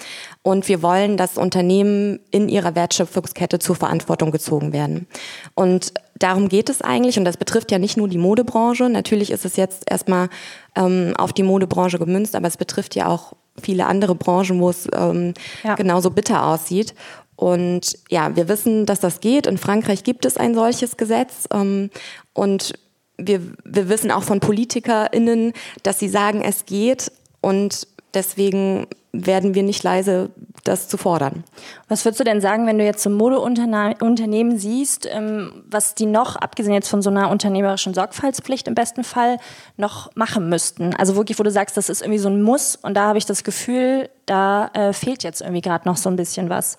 und 0.42 0.68
wir 0.68 0.82
wollen, 0.82 1.16
dass 1.16 1.36
Unternehmen 1.36 2.20
in 2.30 2.48
ihrer 2.48 2.74
Wertschöpfungskette 2.74 3.58
zur 3.58 3.76
Verantwortung 3.76 4.30
gezogen 4.30 4.72
werden. 4.72 5.06
Und 5.54 5.92
darum 6.18 6.48
geht 6.48 6.70
es 6.70 6.80
eigentlich 6.80 7.18
und 7.18 7.26
das 7.26 7.36
betrifft 7.36 7.70
ja 7.70 7.78
nicht 7.78 7.98
nur 7.98 8.08
die 8.08 8.18
Modebranche. 8.18 8.88
Natürlich 8.88 9.30
ist 9.30 9.44
es 9.44 9.56
jetzt 9.56 9.90
erstmal 9.90 10.30
ähm, 10.76 11.12
auf 11.18 11.34
die 11.34 11.42
Modebranche 11.42 11.98
gemünzt, 11.98 12.34
aber 12.34 12.48
es 12.48 12.56
betrifft 12.56 12.94
ja 12.94 13.06
auch 13.06 13.34
viele 13.60 13.84
andere 13.86 14.14
Branchen, 14.14 14.60
wo 14.60 14.70
es 14.70 14.88
ähm, 14.94 15.34
ja. 15.62 15.74
genauso 15.74 16.10
bitter 16.10 16.46
aussieht. 16.46 16.94
Und 17.36 17.98
ja, 18.08 18.34
wir 18.34 18.48
wissen, 18.48 18.86
dass 18.86 19.00
das 19.00 19.20
geht. 19.20 19.46
In 19.46 19.58
Frankreich 19.58 20.04
gibt 20.04 20.24
es 20.24 20.36
ein 20.36 20.54
solches 20.54 20.96
Gesetz 20.96 21.48
ähm, 21.52 21.90
und 22.32 22.74
wir, 23.18 23.42
wir 23.64 23.90
wissen 23.90 24.10
auch 24.10 24.22
von 24.22 24.40
PolitikerInnen, 24.40 25.52
dass 25.82 25.98
sie 25.98 26.08
sagen, 26.08 26.40
es 26.40 26.64
geht 26.64 27.12
und 27.42 27.86
deswegen 28.14 28.86
werden 29.12 29.54
wir 29.54 29.62
nicht 29.62 29.82
leise, 29.82 30.30
das 30.62 30.88
zu 30.88 30.96
fordern. 30.96 31.42
Was 31.88 32.04
würdest 32.04 32.20
du 32.20 32.24
denn 32.24 32.40
sagen, 32.40 32.66
wenn 32.66 32.78
du 32.78 32.84
jetzt 32.84 33.02
so 33.02 33.10
Modeunternehmen 33.10 34.58
siehst, 34.58 35.08
ähm, 35.10 35.64
was 35.68 35.94
die 35.94 36.06
noch, 36.06 36.36
abgesehen 36.36 36.74
jetzt 36.74 36.88
von 36.88 37.02
so 37.02 37.10
einer 37.10 37.30
unternehmerischen 37.30 37.92
Sorgfaltspflicht 37.92 38.68
im 38.68 38.74
besten 38.74 39.02
Fall, 39.02 39.38
noch 39.76 40.14
machen 40.14 40.48
müssten? 40.48 40.94
Also 40.94 41.16
wirklich, 41.16 41.38
wo 41.38 41.42
du 41.42 41.50
sagst, 41.50 41.76
das 41.76 41.88
ist 41.88 42.02
irgendwie 42.02 42.20
so 42.20 42.28
ein 42.28 42.42
Muss 42.42 42.76
und 42.76 42.94
da 42.94 43.06
habe 43.08 43.18
ich 43.18 43.26
das 43.26 43.42
Gefühl, 43.42 44.08
da 44.26 44.70
äh, 44.74 44.92
fehlt 44.92 45.24
jetzt 45.24 45.40
irgendwie 45.40 45.62
gerade 45.62 45.88
noch 45.88 45.96
so 45.96 46.08
ein 46.08 46.16
bisschen 46.16 46.48
was. 46.48 46.78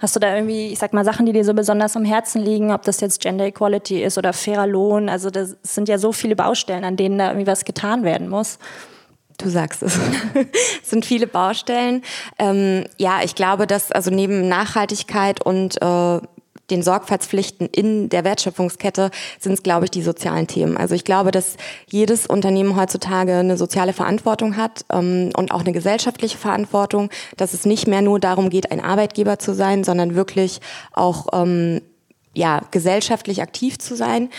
Hast 0.00 0.16
du 0.16 0.20
da 0.20 0.34
irgendwie, 0.34 0.68
ich 0.68 0.78
sag 0.78 0.94
mal, 0.94 1.04
Sachen, 1.04 1.26
die 1.26 1.32
dir 1.32 1.44
so 1.44 1.52
besonders 1.52 1.94
am 1.94 2.06
Herzen 2.06 2.40
liegen, 2.40 2.72
ob 2.72 2.82
das 2.82 3.00
jetzt 3.00 3.20
Gender 3.20 3.44
Equality 3.44 4.02
ist 4.02 4.16
oder 4.16 4.32
fairer 4.32 4.66
Lohn? 4.66 5.10
Also 5.10 5.30
das 5.30 5.56
sind 5.62 5.88
ja 5.88 5.98
so 5.98 6.12
viele 6.12 6.36
Baustellen, 6.36 6.84
an 6.84 6.96
denen 6.96 7.18
da 7.18 7.28
irgendwie 7.28 7.46
was 7.46 7.66
getan 7.66 8.02
werden 8.02 8.28
muss. 8.28 8.58
Du 9.42 9.48
sagst 9.48 9.82
es. 9.82 9.98
es 10.82 10.90
sind 10.90 11.04
viele 11.04 11.26
Baustellen. 11.26 12.02
Ähm, 12.38 12.84
ja, 12.98 13.20
ich 13.22 13.34
glaube, 13.34 13.66
dass 13.66 13.90
also 13.90 14.10
neben 14.10 14.48
Nachhaltigkeit 14.48 15.44
und 15.44 15.80
äh, 15.80 16.20
den 16.70 16.82
Sorgfaltspflichten 16.82 17.68
in 17.68 18.08
der 18.08 18.24
Wertschöpfungskette 18.24 19.10
sind 19.38 19.52
es, 19.52 19.62
glaube 19.62 19.86
ich, 19.86 19.90
die 19.90 20.02
sozialen 20.02 20.46
Themen. 20.46 20.76
Also 20.76 20.94
ich 20.94 21.04
glaube, 21.04 21.30
dass 21.30 21.56
jedes 21.86 22.26
Unternehmen 22.26 22.76
heutzutage 22.76 23.36
eine 23.36 23.56
soziale 23.56 23.92
Verantwortung 23.92 24.56
hat 24.56 24.84
ähm, 24.92 25.30
und 25.36 25.52
auch 25.52 25.60
eine 25.60 25.72
gesellschaftliche 25.72 26.38
Verantwortung, 26.38 27.10
dass 27.36 27.54
es 27.54 27.66
nicht 27.66 27.86
mehr 27.86 28.02
nur 28.02 28.20
darum 28.20 28.50
geht, 28.50 28.70
ein 28.70 28.80
Arbeitgeber 28.80 29.38
zu 29.38 29.54
sein, 29.54 29.84
sondern 29.84 30.14
wirklich 30.14 30.60
auch 30.92 31.26
ähm, 31.32 31.80
ja, 32.34 32.60
gesellschaftlich 32.70 33.42
aktiv 33.42 33.78
zu 33.78 33.96
sein. 33.96 34.30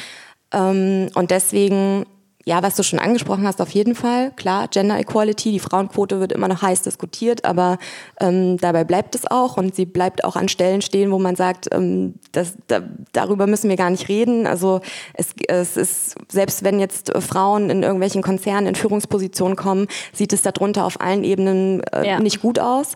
Ähm, 0.54 1.10
und 1.16 1.32
deswegen 1.32 2.06
ja, 2.46 2.64
was 2.64 2.76
du 2.76 2.84
schon 2.84 3.00
angesprochen 3.00 3.46
hast, 3.46 3.62
auf 3.62 3.70
jeden 3.70 3.96
Fall. 3.96 4.32
Klar, 4.36 4.68
Gender 4.68 5.00
Equality, 5.00 5.52
die 5.52 5.60
Frauenquote 5.60 6.20
wird 6.20 6.32
immer 6.32 6.48
noch 6.48 6.62
heiß 6.62 6.82
diskutiert, 6.82 7.46
aber 7.46 7.78
ähm, 8.20 8.58
dabei 8.58 8.84
bleibt 8.84 9.16
es 9.16 9.30
auch 9.30 9.58
und 9.58 9.76
sie 9.76 9.86
bleibt 9.86 10.24
auch 10.24 10.36
an 10.36 10.48
Stellen 10.48 10.82
stehen, 10.82 11.12
wo 11.12 11.20
man 11.20 11.36
sagt, 11.36 11.68
ähm, 11.72 12.16
das, 12.32 12.54
da, 12.68 12.82
darüber 13.14 13.46
müssen 13.46 13.70
wir 13.70 13.78
gar 13.78 13.90
nicht 13.90 14.10
reden. 14.10 14.48
Also 14.48 14.82
es, 15.14 15.30
es 15.48 15.78
ist, 15.78 16.16
selbst 16.32 16.64
wenn 16.64 16.80
jetzt 16.80 17.12
Frauen 17.20 17.70
in 17.70 17.84
irgendwelchen 17.84 18.24
Konzernen 18.24 18.68
in 18.68 18.76
Führungspositionen 18.76 19.56
kommen, 19.56 19.88
sieht 20.14 20.34
es 20.34 20.42
darunter 20.42 20.86
auf 20.86 21.00
allen 21.00 21.24
Ebenen 21.24 21.84
äh, 21.92 22.08
ja. 22.08 22.20
nicht 22.20 22.42
gut 22.42 22.60
aus. 22.60 22.94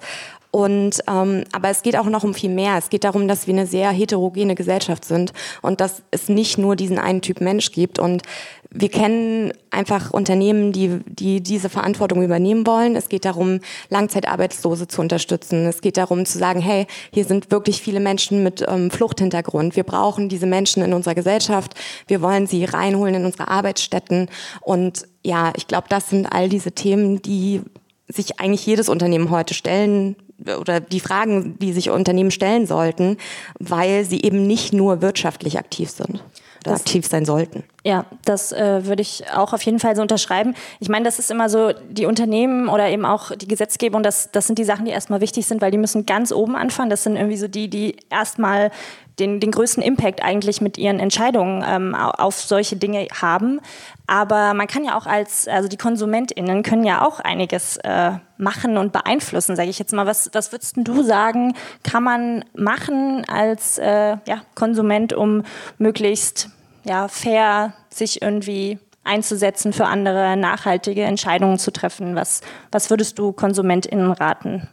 Und 0.56 1.04
ähm, 1.10 1.44
aber 1.52 1.68
es 1.68 1.82
geht 1.82 1.98
auch 1.98 2.06
noch 2.06 2.24
um 2.24 2.34
viel 2.34 2.50
mehr. 2.50 2.78
Es 2.78 2.90
geht 2.90 3.04
darum, 3.04 3.28
dass 3.28 3.46
wir 3.46 3.54
eine 3.54 3.68
sehr 3.68 3.92
heterogene 3.92 4.56
Gesellschaft 4.56 5.04
sind 5.04 5.34
und 5.62 5.82
dass 5.82 6.02
es 6.12 6.30
nicht 6.30 6.58
nur 6.58 6.78
diesen 6.78 6.98
einen 6.98 7.22
Typ 7.22 7.42
Mensch 7.42 7.74
gibt. 7.74 8.00
Und 8.00 8.22
wir 8.70 8.88
kennen 8.88 9.52
einfach 9.70 10.12
Unternehmen, 10.12 10.72
die, 10.72 11.02
die 11.08 11.42
diese 11.42 11.68
Verantwortung 11.68 12.24
übernehmen 12.24 12.66
wollen. 12.66 12.96
Es 12.96 13.10
geht 13.10 13.26
darum, 13.26 13.60
Langzeitarbeitslose 13.90 14.88
zu 14.88 15.02
unterstützen. 15.02 15.66
Es 15.66 15.82
geht 15.82 15.98
darum 15.98 16.26
zu 16.26 16.38
sagen, 16.38 16.62
hey, 16.62 16.88
hier 17.12 17.26
sind 17.26 17.52
wirklich 17.52 17.82
viele 17.82 18.00
Menschen 18.00 18.42
mit 18.42 18.64
ähm, 18.66 18.92
Fluchthintergrund. 18.92 19.76
Wir 19.76 19.84
brauchen 19.84 20.30
diese 20.30 20.46
Menschen 20.46 20.82
in 20.84 20.94
unserer 20.94 21.16
Gesellschaft. 21.16 21.74
Wir 22.08 22.22
wollen 22.22 22.48
sie 22.48 22.64
reinholen 22.64 23.16
in 23.16 23.26
unsere 23.26 23.50
Arbeitsstätten. 23.50 24.30
Und 24.62 25.06
ja, 25.22 25.52
ich 25.58 25.68
glaube, 25.68 25.88
das 25.90 26.10
sind 26.10 26.28
all 26.28 26.48
diese 26.48 26.72
Themen, 26.72 27.22
die 27.22 27.62
sich 28.08 28.40
eigentlich 28.40 28.66
jedes 28.66 28.88
Unternehmen 28.88 29.32
heute 29.32 29.54
stellen 29.54 30.16
oder 30.60 30.80
die 30.80 31.00
Fragen, 31.00 31.58
die 31.60 31.74
sich 31.74 31.90
Unternehmen 31.90 32.32
stellen 32.32 32.66
sollten, 32.66 33.18
weil 33.60 34.06
sie 34.06 34.22
eben 34.22 34.46
nicht 34.48 34.74
nur 34.74 35.02
wirtschaftlich 35.02 35.58
aktiv 35.58 35.90
sind 35.90 36.24
oder 36.66 36.74
das, 36.74 36.82
aktiv 36.82 37.06
sein 37.06 37.26
sollten. 37.26 37.64
Ja, 37.84 38.06
das 38.26 38.52
äh, 38.52 38.86
würde 38.86 39.02
ich 39.02 39.24
auch 39.34 39.54
auf 39.54 39.62
jeden 39.62 39.80
Fall 39.80 39.96
so 39.96 40.02
unterschreiben. 40.02 40.56
Ich 40.80 40.90
meine, 40.90 41.06
das 41.06 41.20
ist 41.20 41.32
immer 41.32 41.50
so, 41.50 41.72
die 41.90 42.06
Unternehmen 42.06 42.68
oder 42.68 42.90
eben 42.90 43.06
auch 43.06 43.32
die 43.36 43.48
Gesetzgebung, 43.48 44.04
das, 44.04 44.32
das 44.32 44.48
sind 44.48 44.60
die 44.60 44.64
Sachen, 44.64 44.86
die 44.86 44.92
erstmal 44.92 45.22
wichtig 45.22 45.46
sind, 45.46 45.62
weil 45.62 45.72
die 45.72 45.78
müssen 45.78 46.06
ganz 46.06 46.32
oben 46.32 46.56
anfangen. 46.56 46.90
Das 46.90 47.04
sind 47.04 47.16
irgendwie 47.16 47.38
so 47.38 47.48
die, 47.48 47.70
die 47.70 47.98
erstmal 48.10 48.72
den, 49.20 49.40
den 49.40 49.52
größten 49.52 49.82
Impact 49.82 50.24
eigentlich 50.24 50.62
mit 50.62 50.78
ihren 50.78 51.00
Entscheidungen 51.00 51.64
ähm, 51.68 51.96
auf 51.96 52.36
solche 52.36 52.76
Dinge 52.76 53.08
haben. 53.22 53.62
Aber 54.08 54.54
man 54.54 54.68
kann 54.68 54.84
ja 54.84 54.98
auch 54.98 55.06
als, 55.06 55.48
also 55.48 55.68
die 55.68 55.78
KonsumentInnen 55.78 56.64
können 56.64 56.84
ja 56.84 57.06
auch 57.06 57.20
einiges 57.20 57.78
äh, 57.78 58.12
machen 58.38 58.78
und 58.78 58.92
beeinflussen, 58.92 59.56
sage 59.56 59.70
ich 59.70 59.80
jetzt 59.80 59.94
mal. 59.94 60.06
Was, 60.06 60.30
was 60.34 60.52
würdest 60.52 60.76
du 60.78 61.04
sagen, 61.04 61.56
kann 61.84 62.04
man 62.04 62.46
machen 62.54 63.26
als 63.28 63.78
äh, 63.78 64.18
ja, 64.28 64.42
Konsument, 64.54 65.14
um 65.14 65.44
möglichst 65.78 66.50
ja, 66.84 67.08
fair 67.08 67.74
sich 67.90 68.22
irgendwie 68.22 68.80
einzusetzen 69.04 69.72
für 69.72 69.86
andere, 69.86 70.36
nachhaltige 70.36 71.04
Entscheidungen 71.04 71.58
zu 71.58 71.72
treffen? 71.72 72.16
Was, 72.16 72.42
was 72.72 72.90
würdest 72.90 73.18
du 73.18 73.32
KonsumentInnen 73.32 74.12
raten? 74.12 74.68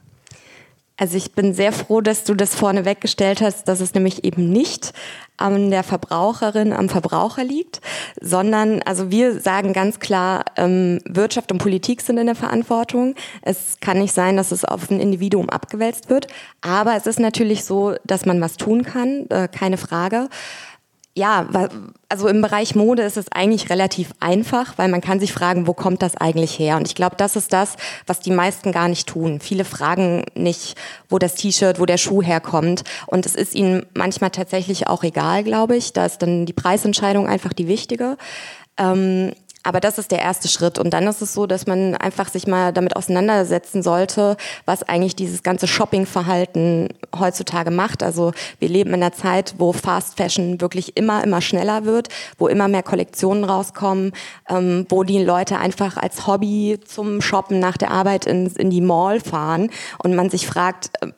Also 0.96 1.16
ich 1.16 1.32
bin 1.32 1.54
sehr 1.54 1.72
froh, 1.72 2.00
dass 2.00 2.24
du 2.24 2.34
das 2.34 2.54
vorne 2.54 2.84
weggestellt 2.84 3.40
hast, 3.40 3.66
dass 3.66 3.80
es 3.80 3.94
nämlich 3.94 4.24
eben 4.24 4.50
nicht 4.50 4.92
an 5.38 5.70
der 5.70 5.82
Verbraucherin, 5.82 6.72
am 6.72 6.88
Verbraucher 6.88 7.42
liegt, 7.42 7.80
sondern 8.20 8.82
also 8.82 9.10
wir 9.10 9.40
sagen 9.40 9.72
ganz 9.72 9.98
klar, 9.98 10.44
ähm, 10.56 11.00
Wirtschaft 11.08 11.50
und 11.50 11.58
Politik 11.58 12.02
sind 12.02 12.18
in 12.18 12.26
der 12.26 12.34
Verantwortung. 12.34 13.14
Es 13.40 13.78
kann 13.80 13.98
nicht 13.98 14.12
sein, 14.12 14.36
dass 14.36 14.52
es 14.52 14.64
auf 14.64 14.90
ein 14.90 15.00
Individuum 15.00 15.48
abgewälzt 15.48 16.10
wird, 16.10 16.26
aber 16.60 16.94
es 16.94 17.06
ist 17.06 17.18
natürlich 17.18 17.64
so, 17.64 17.94
dass 18.04 18.26
man 18.26 18.40
was 18.40 18.56
tun 18.56 18.84
kann, 18.84 19.26
äh, 19.30 19.48
keine 19.48 19.78
Frage 19.78 20.28
ja, 21.14 21.46
also 22.08 22.26
im 22.28 22.40
Bereich 22.40 22.74
Mode 22.74 23.02
ist 23.02 23.18
es 23.18 23.30
eigentlich 23.30 23.68
relativ 23.68 24.12
einfach, 24.18 24.78
weil 24.78 24.88
man 24.88 25.02
kann 25.02 25.20
sich 25.20 25.32
fragen, 25.32 25.66
wo 25.66 25.74
kommt 25.74 26.00
das 26.00 26.16
eigentlich 26.16 26.58
her? 26.58 26.76
Und 26.78 26.88
ich 26.88 26.94
glaube, 26.94 27.16
das 27.16 27.36
ist 27.36 27.52
das, 27.52 27.76
was 28.06 28.20
die 28.20 28.30
meisten 28.30 28.72
gar 28.72 28.88
nicht 28.88 29.08
tun. 29.08 29.38
Viele 29.40 29.66
fragen 29.66 30.24
nicht, 30.34 30.74
wo 31.10 31.18
das 31.18 31.34
T-Shirt, 31.34 31.78
wo 31.78 31.84
der 31.84 31.98
Schuh 31.98 32.22
herkommt. 32.22 32.84
Und 33.06 33.26
es 33.26 33.34
ist 33.34 33.54
ihnen 33.54 33.84
manchmal 33.94 34.30
tatsächlich 34.30 34.86
auch 34.88 35.04
egal, 35.04 35.44
glaube 35.44 35.76
ich. 35.76 35.92
Da 35.92 36.06
ist 36.06 36.22
dann 36.22 36.46
die 36.46 36.54
Preisentscheidung 36.54 37.26
einfach 37.26 37.52
die 37.52 37.68
wichtige. 37.68 38.16
Ähm, 38.78 39.32
aber 39.62 39.80
das 39.80 39.98
ist 39.98 40.10
der 40.10 40.20
erste 40.20 40.48
Schritt. 40.48 40.78
Und 40.78 40.90
dann 40.90 41.06
ist 41.06 41.22
es 41.22 41.32
so, 41.32 41.46
dass 41.46 41.66
man 41.66 41.94
einfach 41.94 42.28
sich 42.28 42.46
mal 42.46 42.72
damit 42.72 42.96
auseinandersetzen 42.96 43.82
sollte, 43.82 44.36
was 44.64 44.82
eigentlich 44.82 45.16
dieses 45.16 45.42
ganze 45.42 45.66
Shoppingverhalten 45.66 46.88
heutzutage 47.18 47.70
macht. 47.70 48.02
Also 48.02 48.32
wir 48.58 48.68
leben 48.68 48.90
in 48.90 49.02
einer 49.02 49.12
Zeit, 49.12 49.54
wo 49.58 49.72
Fast 49.72 50.16
Fashion 50.16 50.60
wirklich 50.60 50.96
immer, 50.96 51.22
immer 51.22 51.40
schneller 51.40 51.84
wird, 51.84 52.08
wo 52.38 52.48
immer 52.48 52.68
mehr 52.68 52.82
Kollektionen 52.82 53.44
rauskommen, 53.44 54.12
ähm, 54.48 54.86
wo 54.88 55.04
die 55.04 55.22
Leute 55.22 55.58
einfach 55.58 55.96
als 55.96 56.26
Hobby 56.26 56.78
zum 56.84 57.20
Shoppen 57.20 57.58
nach 57.60 57.76
der 57.76 57.90
Arbeit 57.90 58.26
in, 58.26 58.46
in 58.56 58.70
die 58.70 58.80
Mall 58.80 59.20
fahren 59.20 59.70
und 60.02 60.14
man 60.14 60.30
sich 60.30 60.46
fragt, 60.46 60.90
äh, 61.00 61.12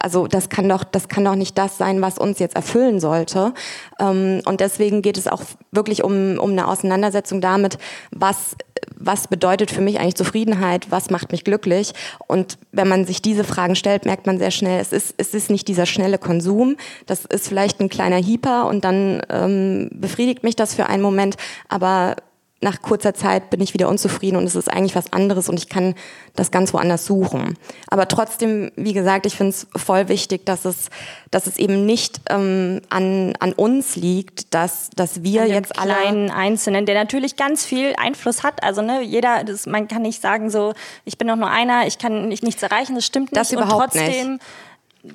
also 0.00 0.26
das 0.26 0.48
kann 0.48 0.68
doch, 0.68 0.84
das 0.84 1.08
kann 1.08 1.24
doch 1.24 1.34
nicht 1.34 1.58
das 1.58 1.78
sein, 1.78 2.00
was 2.00 2.18
uns 2.18 2.38
jetzt 2.38 2.56
erfüllen 2.56 3.00
sollte. 3.00 3.52
Ähm, 3.98 4.40
und 4.44 4.60
deswegen 4.60 5.02
geht 5.02 5.18
es 5.18 5.28
auch 5.28 5.42
wirklich 5.70 6.02
um, 6.04 6.38
um 6.38 6.52
eine 6.52 6.68
Auseinandersetzung 6.68 7.40
damit, 7.40 7.71
was, 8.10 8.56
was 8.96 9.28
bedeutet 9.28 9.70
für 9.70 9.80
mich 9.80 9.98
eigentlich 9.98 10.14
Zufriedenheit, 10.14 10.90
was 10.90 11.10
macht 11.10 11.32
mich 11.32 11.44
glücklich. 11.44 11.92
Und 12.26 12.58
wenn 12.72 12.88
man 12.88 13.04
sich 13.04 13.22
diese 13.22 13.44
Fragen 13.44 13.76
stellt, 13.76 14.04
merkt 14.04 14.26
man 14.26 14.38
sehr 14.38 14.50
schnell, 14.50 14.80
es 14.80 14.92
ist, 14.92 15.14
es 15.16 15.34
ist 15.34 15.50
nicht 15.50 15.68
dieser 15.68 15.86
schnelle 15.86 16.18
Konsum, 16.18 16.76
das 17.06 17.24
ist 17.24 17.48
vielleicht 17.48 17.80
ein 17.80 17.88
kleiner 17.88 18.16
Hieper 18.16 18.66
und 18.66 18.84
dann 18.84 19.22
ähm, 19.28 19.90
befriedigt 19.92 20.42
mich 20.42 20.56
das 20.56 20.74
für 20.74 20.86
einen 20.86 21.02
Moment, 21.02 21.36
aber 21.68 22.16
nach 22.62 22.80
kurzer 22.80 23.12
Zeit 23.12 23.50
bin 23.50 23.60
ich 23.60 23.74
wieder 23.74 23.88
unzufrieden 23.88 24.36
und 24.36 24.44
es 24.44 24.54
ist 24.54 24.70
eigentlich 24.70 24.94
was 24.94 25.12
anderes 25.12 25.48
und 25.48 25.58
ich 25.58 25.68
kann 25.68 25.94
das 26.36 26.52
ganz 26.52 26.72
woanders 26.72 27.04
suchen. 27.04 27.58
Aber 27.88 28.06
trotzdem, 28.06 28.70
wie 28.76 28.92
gesagt, 28.92 29.26
ich 29.26 29.36
finde 29.36 29.50
es 29.50 29.66
voll 29.76 30.08
wichtig, 30.08 30.46
dass 30.46 30.64
es, 30.64 30.88
dass 31.32 31.48
es 31.48 31.58
eben 31.58 31.84
nicht 31.84 32.20
ähm, 32.30 32.80
an, 32.88 33.34
an 33.40 33.52
uns 33.52 33.96
liegt, 33.96 34.54
dass, 34.54 34.90
dass 34.90 35.24
wir 35.24 35.48
jetzt 35.48 35.76
alle 35.78 35.94
kleinen 35.94 36.30
Einzelnen, 36.30 36.86
der 36.86 36.94
natürlich 36.94 37.36
ganz 37.36 37.64
viel 37.64 37.94
Einfluss 37.98 38.44
hat. 38.44 38.62
Also 38.62 38.80
ne, 38.80 39.02
jeder, 39.02 39.42
das, 39.42 39.66
man 39.66 39.88
kann 39.88 40.02
nicht 40.02 40.22
sagen 40.22 40.48
so, 40.48 40.72
ich 41.04 41.18
bin 41.18 41.26
doch 41.26 41.36
nur 41.36 41.50
einer, 41.50 41.88
ich 41.88 41.98
kann 41.98 42.28
nicht, 42.28 42.44
nichts 42.44 42.62
erreichen, 42.62 42.94
das 42.94 43.04
stimmt 43.04 43.32
nicht. 43.32 43.40
Das 43.40 43.50
überhaupt 43.50 43.94
und 43.94 44.00
trotzdem 44.00 44.32
nicht 44.34 44.42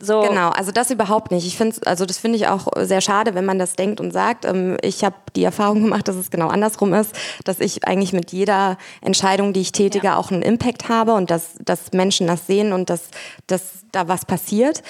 so. 0.02 0.22
Genau, 0.22 0.50
also 0.50 0.72
das 0.74 0.92
überhaupt 0.92 1.32
nicht. 1.32 1.48
Ich 1.48 1.56
finde, 1.56 1.78
also 1.86 2.06
das 2.06 2.18
finde 2.18 2.38
ich 2.38 2.48
auch 2.48 2.68
sehr 2.78 3.00
schade, 3.00 3.36
wenn 3.36 3.46
man 3.46 3.58
das 3.58 3.76
denkt 3.76 4.02
und 4.02 4.12
sagt. 4.12 4.44
Ähm, 4.44 4.78
ich 4.82 5.06
habe 5.06 5.16
die 5.36 5.46
Erfahrung 5.46 5.82
gemacht, 5.84 6.08
dass 6.10 6.18
es 6.18 6.30
genau 6.30 6.50
andersrum 6.50 6.94
ist, 6.94 7.16
dass 7.46 7.62
ich 7.62 7.88
eigentlich 7.88 8.12
mit 8.12 8.34
jeder 8.34 8.78
Entscheidung, 9.02 9.54
die 9.54 9.62
ich 9.62 9.72
tätige, 9.72 10.08
ja. 10.08 10.18
auch 10.18 10.30
einen 10.30 10.42
Impact 10.42 10.90
habe 10.90 11.14
und 11.14 11.32
dass, 11.32 11.56
dass 11.64 11.94
Menschen 11.94 12.28
das 12.28 12.48
sehen 12.48 12.74
und 12.74 12.90
dass, 12.90 13.10
dass 13.48 13.86
da 13.94 14.10
was 14.10 14.26
passiert. 14.26 14.84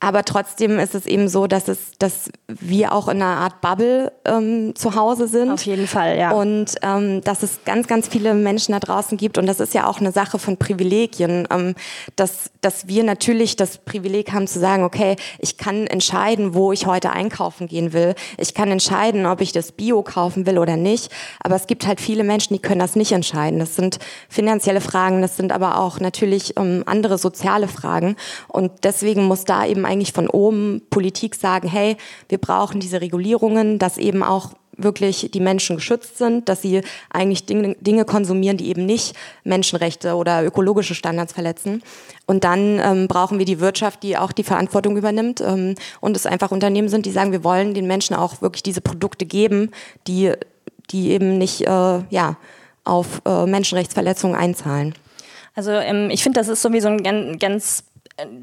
Aber 0.00 0.24
trotzdem 0.24 0.78
ist 0.78 0.94
es 0.94 1.06
eben 1.06 1.28
so, 1.28 1.48
dass 1.48 1.66
es, 1.66 1.78
dass 1.98 2.30
wir 2.46 2.92
auch 2.92 3.08
in 3.08 3.20
einer 3.20 3.40
Art 3.40 3.60
Bubble 3.60 4.12
ähm, 4.24 4.76
zu 4.76 4.94
Hause 4.94 5.26
sind. 5.26 5.50
Auf 5.50 5.66
jeden 5.66 5.88
Fall, 5.88 6.16
ja. 6.16 6.30
Und 6.30 6.76
ähm, 6.82 7.20
dass 7.22 7.42
es 7.42 7.64
ganz, 7.64 7.88
ganz 7.88 8.06
viele 8.06 8.34
Menschen 8.34 8.72
da 8.72 8.78
draußen 8.78 9.18
gibt. 9.18 9.38
Und 9.38 9.46
das 9.46 9.58
ist 9.58 9.74
ja 9.74 9.88
auch 9.88 9.98
eine 9.98 10.12
Sache 10.12 10.38
von 10.38 10.56
Privilegien, 10.56 11.48
ähm, 11.50 11.74
dass, 12.14 12.50
dass 12.60 12.86
wir 12.86 13.02
natürlich 13.02 13.56
das 13.56 13.78
Privileg 13.78 14.32
haben 14.32 14.46
zu 14.46 14.60
sagen, 14.60 14.84
okay, 14.84 15.16
ich 15.40 15.58
kann 15.58 15.88
entscheiden, 15.88 16.54
wo 16.54 16.70
ich 16.70 16.86
heute 16.86 17.10
einkaufen 17.10 17.66
gehen 17.66 17.92
will. 17.92 18.14
Ich 18.36 18.54
kann 18.54 18.70
entscheiden, 18.70 19.26
ob 19.26 19.40
ich 19.40 19.50
das 19.50 19.72
Bio 19.72 20.04
kaufen 20.04 20.46
will 20.46 20.58
oder 20.58 20.76
nicht. 20.76 21.10
Aber 21.40 21.56
es 21.56 21.66
gibt 21.66 21.88
halt 21.88 22.00
viele 22.00 22.22
Menschen, 22.22 22.54
die 22.54 22.62
können 22.62 22.80
das 22.80 22.94
nicht 22.94 23.10
entscheiden. 23.10 23.58
Das 23.58 23.74
sind 23.74 23.98
finanzielle 24.28 24.80
Fragen, 24.80 25.22
das 25.22 25.36
sind 25.36 25.50
aber 25.50 25.80
auch 25.80 25.98
natürlich 25.98 26.56
ähm, 26.56 26.84
andere 26.86 27.18
soziale 27.18 27.66
Fragen. 27.66 28.14
Und 28.46 28.84
deswegen 28.84 29.24
muss 29.24 29.44
da 29.44 29.66
eben 29.66 29.87
eigentlich 29.88 30.12
von 30.12 30.28
oben 30.28 30.82
Politik 30.90 31.34
sagen, 31.34 31.68
hey, 31.68 31.96
wir 32.28 32.38
brauchen 32.38 32.80
diese 32.80 33.00
Regulierungen, 33.00 33.78
dass 33.78 33.98
eben 33.98 34.22
auch 34.22 34.50
wirklich 34.78 35.30
die 35.32 35.40
Menschen 35.40 35.76
geschützt 35.76 36.18
sind, 36.18 36.48
dass 36.48 36.62
sie 36.62 36.82
eigentlich 37.10 37.44
Dinge, 37.46 37.76
Dinge 37.80 38.04
konsumieren, 38.04 38.56
die 38.56 38.68
eben 38.68 38.86
nicht 38.86 39.14
Menschenrechte 39.44 40.14
oder 40.14 40.44
ökologische 40.44 40.94
Standards 40.94 41.32
verletzen. 41.32 41.82
Und 42.26 42.44
dann 42.44 42.78
ähm, 42.78 43.08
brauchen 43.08 43.38
wir 43.38 43.44
die 43.44 43.60
Wirtschaft, 43.60 44.02
die 44.02 44.16
auch 44.16 44.32
die 44.32 44.44
Verantwortung 44.44 44.96
übernimmt 44.96 45.40
ähm, 45.40 45.74
und 46.00 46.16
es 46.16 46.26
einfach 46.26 46.52
Unternehmen 46.52 46.88
sind, 46.88 47.06
die 47.06 47.10
sagen, 47.10 47.32
wir 47.32 47.44
wollen 47.44 47.74
den 47.74 47.86
Menschen 47.86 48.14
auch 48.14 48.40
wirklich 48.40 48.62
diese 48.62 48.80
Produkte 48.80 49.26
geben, 49.26 49.72
die, 50.06 50.32
die 50.90 51.10
eben 51.10 51.38
nicht 51.38 51.62
äh, 51.62 52.00
ja, 52.10 52.36
auf 52.84 53.20
äh, 53.26 53.46
Menschenrechtsverletzungen 53.46 54.36
einzahlen. 54.36 54.94
Also 55.58 55.72
ähm, 55.72 56.08
ich 56.10 56.22
finde, 56.22 56.38
das 56.38 56.46
ist 56.46 56.62
sowieso 56.62 56.86
ein 56.86 57.38
ganz 57.40 57.82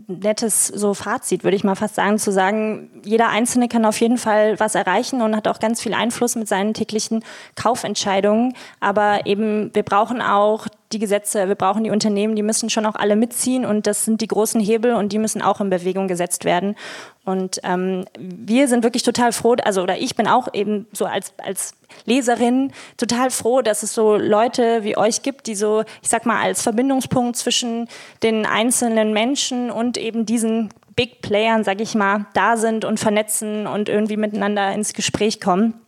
nettes 0.08 0.68
so 0.68 0.94
Fazit, 0.94 1.44
würde 1.44 1.58
ich 1.58 1.64
mal 1.64 1.76
fast 1.76 1.96
sagen, 1.96 2.18
zu 2.18 2.32
sagen, 2.32 3.02
jeder 3.04 3.30
Einzelne 3.30 3.68
kann 3.68 3.86
auf 3.86 4.00
jeden 4.00 4.18
Fall 4.18 4.60
was 4.60 4.76
erreichen 4.76 5.22
und 5.22 5.36
hat 5.36 5.48
auch 5.48 5.60
ganz 5.60 5.82
viel 5.82 5.94
Einfluss 5.94 6.36
mit 6.36 6.48
seinen 6.48 6.74
täglichen 6.74 7.24
Kaufentscheidungen. 7.56 8.54
Aber 8.80 9.26
eben, 9.26 9.74
wir 9.74 9.84
brauchen 9.84 10.22
auch 10.22 10.68
die 10.92 11.00
Gesetze, 11.00 11.48
wir 11.48 11.56
brauchen 11.56 11.84
die 11.84 11.90
Unternehmen, 11.90 12.36
die 12.36 12.44
müssen 12.44 12.70
schon 12.70 12.86
auch 12.86 12.96
alle 12.96 13.16
mitziehen 13.16 13.66
und 13.66 13.88
das 13.88 14.06
sind 14.06 14.22
die 14.22 14.28
großen 14.28 14.62
Hebel 14.62 14.94
und 14.94 15.12
die 15.12 15.20
müssen 15.20 15.42
auch 15.42 15.60
in 15.60 15.70
Bewegung 15.70 16.08
gesetzt 16.08 16.46
werden. 16.46 16.76
Und 17.24 17.60
ähm, 17.64 18.06
wir 18.20 18.68
sind 18.68 18.84
wirklich 18.84 19.04
total 19.04 19.32
froh, 19.32 19.56
also 19.64 19.82
oder 19.82 19.98
ich 19.98 20.16
bin 20.16 20.28
auch 20.28 20.48
eben 20.54 20.86
so 20.94 21.06
als, 21.06 21.34
als 21.44 21.74
Leserin 22.06 22.72
total 22.98 23.32
froh, 23.32 23.62
dass 23.62 23.82
es 23.82 23.94
so 23.94 24.16
Leute 24.16 24.84
wie 24.84 24.96
euch 24.96 25.24
gibt, 25.24 25.48
die 25.48 25.56
so, 25.56 25.84
ich 26.02 26.10
sag 26.10 26.26
mal, 26.26 26.42
als 26.42 26.62
Verbindungspunkt 26.62 27.36
zwischen 27.36 27.88
den 28.22 28.46
einzelnen 28.46 29.12
Menschen 29.12 29.72
und 29.72 29.98
eben 29.98 30.26
diesen 30.26 30.70
Big 30.96 31.22
Playern, 31.22 31.64
sag 31.64 31.82
ich 31.82 31.96
mal, 31.96 32.28
da 32.34 32.58
sind 32.58 32.86
und 32.86 33.00
vernetzen 33.00 33.68
und 33.68 33.90
irgendwie 33.90 34.18
miteinander 34.18 34.72
ins 34.74 34.94
Gespräch 34.94 35.42
kommen. 35.42 35.85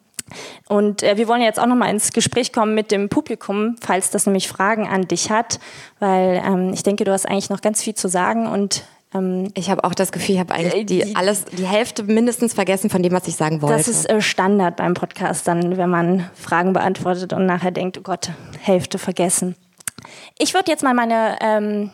Und 0.67 1.03
äh, 1.03 1.17
wir 1.17 1.27
wollen 1.27 1.41
jetzt 1.41 1.59
auch 1.59 1.65
noch 1.65 1.75
mal 1.75 1.89
ins 1.89 2.11
Gespräch 2.11 2.51
kommen 2.53 2.75
mit 2.75 2.91
dem 2.91 3.09
Publikum, 3.09 3.75
falls 3.81 4.09
das 4.09 4.25
nämlich 4.25 4.47
Fragen 4.47 4.87
an 4.87 5.07
dich 5.07 5.29
hat, 5.29 5.59
weil 5.99 6.41
ähm, 6.45 6.73
ich 6.73 6.83
denke, 6.83 7.03
du 7.03 7.11
hast 7.11 7.27
eigentlich 7.27 7.49
noch 7.49 7.61
ganz 7.61 7.81
viel 7.81 7.95
zu 7.95 8.07
sagen 8.07 8.47
und 8.47 8.83
ähm, 9.13 9.51
ich 9.53 9.69
habe 9.69 9.83
auch 9.83 9.93
das 9.93 10.11
Gefühl, 10.11 10.35
ich 10.35 10.39
habe 10.39 10.53
eigentlich 10.53 10.81
äh, 10.81 10.85
die, 10.85 11.15
alles, 11.15 11.45
die 11.45 11.65
Hälfte 11.65 12.03
mindestens 12.03 12.53
vergessen 12.53 12.89
von 12.89 13.03
dem, 13.03 13.13
was 13.13 13.27
ich 13.27 13.35
sagen 13.35 13.61
wollte. 13.61 13.77
Das 13.77 13.87
ist 13.87 14.09
äh, 14.09 14.21
Standard 14.21 14.75
beim 14.75 14.93
Podcast, 14.93 15.47
dann, 15.47 15.77
wenn 15.77 15.89
man 15.89 16.29
Fragen 16.33 16.73
beantwortet 16.73 17.33
und 17.33 17.45
nachher 17.45 17.71
denkt, 17.71 17.97
oh 17.97 18.01
Gott, 18.01 18.31
Hälfte 18.59 18.97
vergessen. 18.97 19.55
Ich 20.37 20.53
würde 20.53 20.71
jetzt 20.71 20.83
mal 20.83 20.93
meine 20.93 21.37
ähm, 21.41 21.91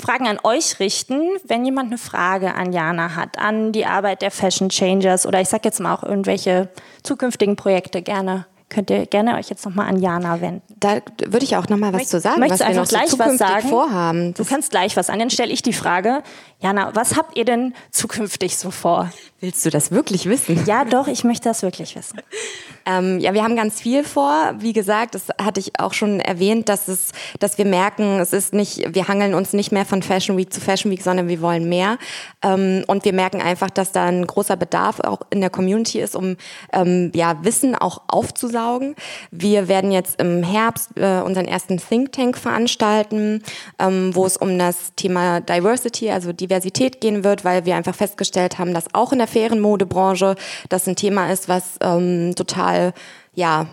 Fragen 0.00 0.26
an 0.26 0.38
euch 0.42 0.80
richten, 0.80 1.22
wenn 1.44 1.64
jemand 1.64 1.88
eine 1.88 1.98
Frage 1.98 2.54
an 2.54 2.72
Jana 2.72 3.14
hat, 3.14 3.38
an 3.38 3.72
die 3.72 3.86
Arbeit 3.86 4.22
der 4.22 4.30
Fashion 4.30 4.70
Changers 4.70 5.26
oder 5.26 5.40
ich 5.40 5.48
sage 5.48 5.62
jetzt 5.64 5.80
mal 5.80 5.94
auch 5.94 6.02
irgendwelche 6.02 6.68
zukünftigen 7.02 7.56
Projekte 7.56 8.02
gerne 8.02 8.46
könnt 8.70 8.88
ihr 8.88 9.04
gerne 9.04 9.36
euch 9.36 9.50
jetzt 9.50 9.66
nochmal 9.66 9.88
an 9.88 10.00
Jana 10.00 10.40
wenden. 10.40 10.62
Da 10.78 11.00
würde 11.26 11.44
ich 11.44 11.56
auch 11.56 11.68
nochmal 11.68 11.92
was 11.92 12.02
Möcht, 12.02 12.10
zu 12.10 12.20
sagen, 12.20 12.40
was 12.40 12.60
wir 12.60 12.70
noch 12.70 12.88
gleich 12.88 13.10
so 13.10 13.18
was 13.18 13.36
sagen? 13.36 13.68
vorhaben. 13.68 14.32
Du 14.34 14.44
kannst 14.44 14.70
gleich 14.70 14.96
was 14.96 15.10
an. 15.10 15.18
Dann 15.18 15.28
stelle 15.28 15.52
ich 15.52 15.60
die 15.60 15.72
Frage, 15.72 16.22
Jana, 16.60 16.94
was 16.94 17.16
habt 17.16 17.36
ihr 17.36 17.44
denn 17.44 17.74
zukünftig 17.90 18.56
so 18.56 18.70
vor? 18.70 19.10
Willst 19.40 19.66
du 19.66 19.70
das 19.70 19.90
wirklich 19.90 20.26
wissen? 20.26 20.64
Ja, 20.66 20.84
doch, 20.84 21.08
ich 21.08 21.24
möchte 21.24 21.48
das 21.48 21.62
wirklich 21.62 21.96
wissen. 21.96 22.20
Ähm, 22.86 23.18
ja, 23.20 23.34
wir 23.34 23.42
haben 23.42 23.56
ganz 23.56 23.80
viel 23.80 24.04
vor. 24.04 24.54
Wie 24.58 24.72
gesagt, 24.72 25.14
das 25.14 25.28
hatte 25.40 25.60
ich 25.60 25.78
auch 25.78 25.92
schon 25.92 26.20
erwähnt, 26.20 26.68
dass 26.68 26.88
es, 26.88 27.12
dass 27.38 27.58
wir 27.58 27.64
merken, 27.64 28.20
es 28.20 28.32
ist 28.32 28.52
nicht, 28.52 28.94
wir 28.94 29.08
hangeln 29.08 29.34
uns 29.34 29.52
nicht 29.52 29.72
mehr 29.72 29.84
von 29.84 30.02
Fashion 30.02 30.36
Week 30.36 30.52
zu 30.52 30.60
Fashion 30.60 30.90
Week, 30.90 31.02
sondern 31.02 31.28
wir 31.28 31.40
wollen 31.40 31.68
mehr. 31.68 31.98
Ähm, 32.42 32.84
und 32.86 33.04
wir 33.04 33.12
merken 33.12 33.40
einfach, 33.40 33.70
dass 33.70 33.92
da 33.92 34.06
ein 34.06 34.26
großer 34.26 34.56
Bedarf 34.56 35.00
auch 35.00 35.20
in 35.30 35.40
der 35.40 35.50
Community 35.50 36.00
ist, 36.00 36.16
um 36.16 36.36
ähm, 36.72 37.12
ja 37.14 37.42
Wissen 37.42 37.74
auch 37.74 38.02
aufzusaugen. 38.08 38.94
Wir 39.30 39.68
werden 39.68 39.92
jetzt 39.92 40.20
im 40.20 40.42
Herbst 40.42 40.90
äh, 40.96 41.20
unseren 41.20 41.46
ersten 41.46 41.78
Think 41.78 42.12
Tank 42.12 42.36
veranstalten, 42.36 43.42
ähm, 43.78 44.14
wo 44.14 44.26
es 44.26 44.36
um 44.36 44.58
das 44.58 44.94
Thema 44.96 45.40
Diversity, 45.40 46.10
also 46.10 46.32
Diversität 46.32 47.00
gehen 47.00 47.24
wird, 47.24 47.44
weil 47.44 47.64
wir 47.64 47.76
einfach 47.76 47.94
festgestellt 47.94 48.58
haben, 48.58 48.74
dass 48.74 48.94
auch 48.94 49.12
in 49.12 49.18
der 49.18 49.28
fairen 49.28 49.60
Modebranche 49.60 50.36
das 50.68 50.86
ein 50.86 50.96
Thema 50.96 51.30
ist, 51.30 51.48
was 51.48 51.76
ähm, 51.80 52.34
total, 52.70 52.92
ja, 53.34 53.66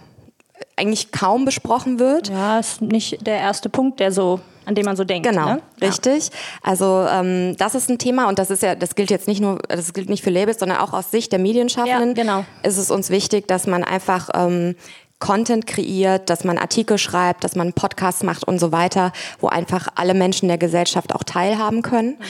eigentlich 0.75 1.11
kaum 1.11 1.45
besprochen 1.45 1.99
wird. 1.99 2.29
Ja, 2.29 2.59
ist 2.59 2.81
nicht 2.81 3.25
der 3.25 3.37
erste 3.37 3.69
Punkt, 3.69 3.99
der 3.99 4.11
so 4.11 4.39
an 4.65 4.75
dem 4.75 4.83
man 4.83 4.97
so 4.97 5.05
denkt. 5.05 5.25
Genau, 5.25 5.45
ne? 5.45 5.61
richtig. 5.81 6.25
Ja. 6.25 6.31
Also 6.61 7.05
ähm, 7.09 7.55
das 7.57 7.73
ist 7.73 7.89
ein 7.89 7.99
Thema 7.99 8.27
und 8.27 8.37
das 8.37 8.49
ist 8.49 8.63
ja, 8.63 8.75
das 8.75 8.95
gilt 8.95 9.09
jetzt 9.09 9.25
nicht 9.25 9.39
nur, 9.39 9.59
das 9.69 9.93
gilt 9.93 10.09
nicht 10.09 10.21
für 10.21 10.29
Labels, 10.29 10.59
sondern 10.59 10.79
auch 10.79 10.91
aus 10.91 11.09
Sicht 11.09 11.31
der 11.31 11.39
Medienschaffenden. 11.39 12.09
Ja, 12.09 12.21
genau. 12.21 12.45
Ist 12.63 12.77
es 12.77 12.91
uns 12.91 13.09
wichtig, 13.09 13.47
dass 13.47 13.65
man 13.65 13.85
einfach 13.85 14.27
ähm, 14.33 14.75
Content 15.19 15.67
kreiert, 15.67 16.29
dass 16.29 16.43
man 16.43 16.57
Artikel 16.57 16.97
schreibt, 16.97 17.45
dass 17.45 17.55
man 17.55 17.71
Podcasts 17.71 18.23
macht 18.23 18.45
und 18.45 18.59
so 18.59 18.73
weiter, 18.73 19.13
wo 19.39 19.47
einfach 19.47 19.87
alle 19.95 20.13
Menschen 20.13 20.49
der 20.49 20.57
Gesellschaft 20.57 21.15
auch 21.15 21.23
teilhaben 21.23 21.81
können. 21.81 22.17
Mhm. 22.19 22.23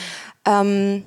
Ähm, 0.46 1.04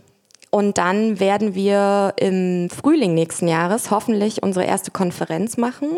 und 0.52 0.78
dann 0.78 1.20
werden 1.20 1.56
wir 1.56 2.14
im 2.18 2.70
Frühling 2.70 3.14
nächsten 3.14 3.48
Jahres 3.48 3.90
hoffentlich 3.90 4.44
unsere 4.44 4.66
erste 4.66 4.92
Konferenz 4.92 5.58
machen, 5.58 5.98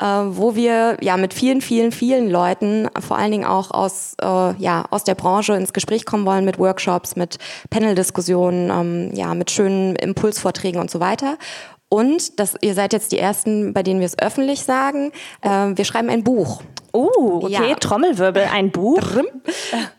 äh, 0.00 0.06
wo 0.06 0.56
wir 0.56 0.96
ja 1.02 1.16
mit 1.18 1.34
vielen, 1.34 1.60
vielen, 1.60 1.92
vielen 1.92 2.30
Leuten, 2.30 2.88
vor 2.98 3.18
allen 3.18 3.30
Dingen 3.30 3.44
auch 3.44 3.70
aus, 3.70 4.16
äh, 4.20 4.26
ja, 4.26 4.86
aus 4.90 5.04
der 5.04 5.14
Branche 5.14 5.54
ins 5.54 5.74
Gespräch 5.74 6.06
kommen 6.06 6.24
wollen 6.24 6.46
mit 6.46 6.58
Workshops, 6.58 7.14
mit 7.14 7.38
Paneldiskussionen, 7.68 8.70
ähm, 8.70 9.14
ja, 9.14 9.34
mit 9.34 9.50
schönen 9.50 9.96
Impulsvorträgen 9.96 10.80
und 10.80 10.90
so 10.90 10.98
weiter. 10.98 11.36
Und 11.94 12.40
das, 12.40 12.56
ihr 12.60 12.74
seid 12.74 12.92
jetzt 12.92 13.12
die 13.12 13.20
Ersten, 13.20 13.72
bei 13.72 13.84
denen 13.84 14.00
wir 14.00 14.06
es 14.06 14.18
öffentlich 14.18 14.64
sagen. 14.64 15.12
Äh, 15.42 15.76
wir 15.76 15.84
schreiben 15.84 16.10
ein 16.10 16.24
Buch. 16.24 16.60
Oh, 16.92 17.42
okay, 17.44 17.70
ja. 17.70 17.74
Trommelwirbel, 17.76 18.48
ein 18.52 18.72
Buch. 18.72 19.00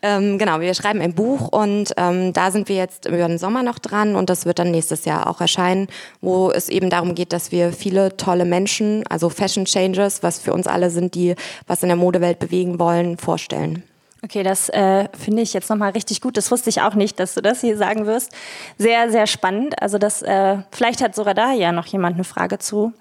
ähm, 0.02 0.38
genau, 0.38 0.60
wir 0.60 0.74
schreiben 0.74 1.00
ein 1.00 1.14
Buch 1.14 1.48
und 1.48 1.94
ähm, 1.96 2.34
da 2.34 2.52
sind 2.52 2.68
wir 2.68 2.76
jetzt 2.76 3.06
über 3.06 3.30
den 3.30 3.38
Sommer 3.38 3.64
noch 3.64 3.80
dran 3.80 4.18
und 4.18 4.30
das 4.30 4.46
wird 4.46 4.60
dann 4.60 4.72
nächstes 4.72 5.06
Jahr 5.06 5.30
auch 5.30 5.40
erscheinen, 5.40 5.88
wo 6.20 6.52
es 6.52 6.68
eben 6.68 6.90
darum 6.90 7.16
geht, 7.16 7.32
dass 7.32 7.54
wir 7.54 7.72
viele 7.72 8.18
tolle 8.18 8.44
Menschen, 8.44 9.08
also 9.08 9.30
Fashion 9.30 9.64
Changers, 9.64 10.22
was 10.22 10.40
für 10.40 10.52
uns 10.52 10.68
alle 10.68 10.90
sind, 10.90 11.16
die 11.16 11.36
was 11.66 11.82
in 11.82 11.88
der 11.88 11.98
Modewelt 11.98 12.40
bewegen 12.40 12.78
wollen, 12.78 13.18
vorstellen. 13.18 13.84
Okay, 14.26 14.42
das 14.42 14.70
äh, 14.70 15.08
finde 15.16 15.44
ich 15.44 15.54
jetzt 15.54 15.70
nochmal 15.70 15.92
richtig 15.92 16.20
gut. 16.20 16.36
Das 16.36 16.50
wusste 16.50 16.72
ich 16.72 16.82
auch 16.82 16.96
nicht, 16.96 17.20
dass 17.20 17.36
du 17.36 17.42
das 17.42 17.62
hier 17.62 17.78
sagen 17.78 18.08
wirst. 18.08 18.32
Sehr, 18.80 19.12
sehr 19.12 19.28
spannend. 19.28 19.80
Also 19.80 20.00
das, 20.00 20.24
äh, 20.24 20.58
vielleicht 20.72 21.04
hat 21.04 21.14
sogar 21.14 21.36
da 21.36 21.54
ja 21.54 21.72
noch 21.72 21.86
jemand 21.86 22.16
eine 22.16 22.24
Frage 22.24 22.58
zu. 22.58 22.92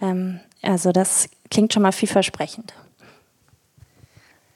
Ähm, 0.00 0.38
also 0.62 0.92
das 0.92 1.28
klingt 1.50 1.72
schon 1.72 1.82
mal 1.82 1.90
vielversprechend. 1.90 2.74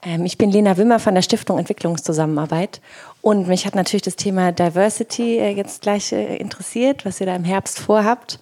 Ähm, 0.01 0.23
ich 0.23 0.37
bin 0.37 0.49
Lena 0.49 0.77
Wimmer 0.77 0.99
von 0.99 1.13
der 1.13 1.23
Stiftung 1.23 1.59
Entwicklungszusammenarbeit 1.59 2.79
und 3.21 3.49
mich 3.49 3.65
hat 3.65 3.75
natürlich 3.75 4.03
das 4.03 4.15
Thema 4.15 4.53
Diversity 4.53 5.39
äh, 5.39 5.49
jetzt 5.49 5.81
gleich 5.81 6.13
äh, 6.13 6.37
interessiert, 6.37 7.03
was 7.03 7.19
ihr 7.19 7.25
da 7.25 7.35
im 7.35 7.43
Herbst 7.43 7.79
vorhabt. 7.79 8.39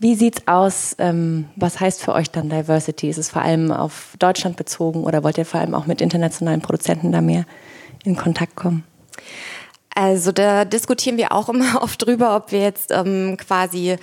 Wie 0.00 0.14
sieht's 0.14 0.46
aus? 0.46 0.94
Ähm, 0.98 1.48
was 1.56 1.80
heißt 1.80 2.02
für 2.02 2.14
euch 2.14 2.30
dann 2.30 2.48
Diversity? 2.48 3.08
Ist 3.08 3.18
es 3.18 3.30
vor 3.30 3.42
allem 3.42 3.72
auf 3.72 4.14
Deutschland 4.18 4.56
bezogen 4.56 5.02
oder 5.02 5.24
wollt 5.24 5.38
ihr 5.38 5.44
vor 5.44 5.60
allem 5.60 5.74
auch 5.74 5.86
mit 5.86 6.00
internationalen 6.00 6.60
Produzenten 6.60 7.10
da 7.10 7.20
mehr 7.20 7.44
in 8.04 8.16
Kontakt 8.16 8.54
kommen? 8.54 8.84
Also 9.94 10.30
da 10.30 10.64
diskutieren 10.64 11.16
wir 11.16 11.32
auch 11.32 11.48
immer 11.48 11.82
oft 11.82 12.00
drüber, 12.00 12.36
ob 12.36 12.52
wir 12.52 12.60
jetzt 12.60 12.92
ähm, 12.92 13.36
quasi 13.36 13.96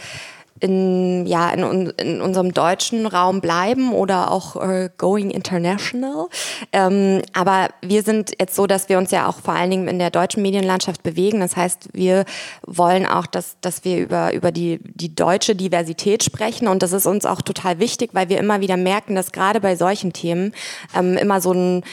in, 0.62 1.26
ja, 1.26 1.50
in, 1.50 1.89
in 1.98 2.22
unserem 2.22 2.54
deutschen 2.54 3.08
Raum 3.08 3.41
bleiben 3.41 3.91
oder 3.91 4.32
auch 4.32 4.56
äh, 4.56 4.89
going 4.98 5.30
international. 5.30 6.28
Ähm, 6.72 7.22
aber 7.34 7.70
wir 7.82 8.04
sind 8.04 8.32
jetzt 8.39 8.56
so, 8.56 8.65
dass 8.65 8.88
wir 8.88 8.98
uns 8.98 9.12
ja 9.12 9.28
auch 9.28 9.39
vor 9.41 9.54
allen 9.54 9.70
Dingen 9.70 9.89
in 9.89 10.00
der 10.00 10.12
deutschen 10.12 10.41
Medienlandschaft 10.41 11.04
bewegen. 11.04 11.41
Das 11.41 11.58
heißt, 11.58 11.89
wir 11.91 12.24
wollen 12.65 13.06
auch, 13.06 13.26
dass, 13.26 13.58
dass 13.60 13.84
wir 13.84 13.98
über, 13.98 14.34
über 14.34 14.54
die, 14.54 14.80
die 14.84 15.13
deutsche 15.13 15.56
Diversität 15.56 16.24
sprechen. 16.24 16.70
Und 16.70 16.84
das 16.84 16.94
ist 16.94 17.06
uns 17.06 17.26
auch 17.26 17.41
total 17.41 17.80
wichtig, 17.80 18.12
weil 18.13 18.30
wir 18.30 18.39
immer 18.39 18.62
wieder 18.62 18.78
merken, 18.78 19.15
dass 19.15 19.34
gerade 19.34 19.60
bei 19.60 19.76
solchen 19.76 20.13
Themen 20.13 20.54
ähm, 20.96 21.18
immer 21.18 21.41
so 21.41 21.52
ein, 21.52 21.84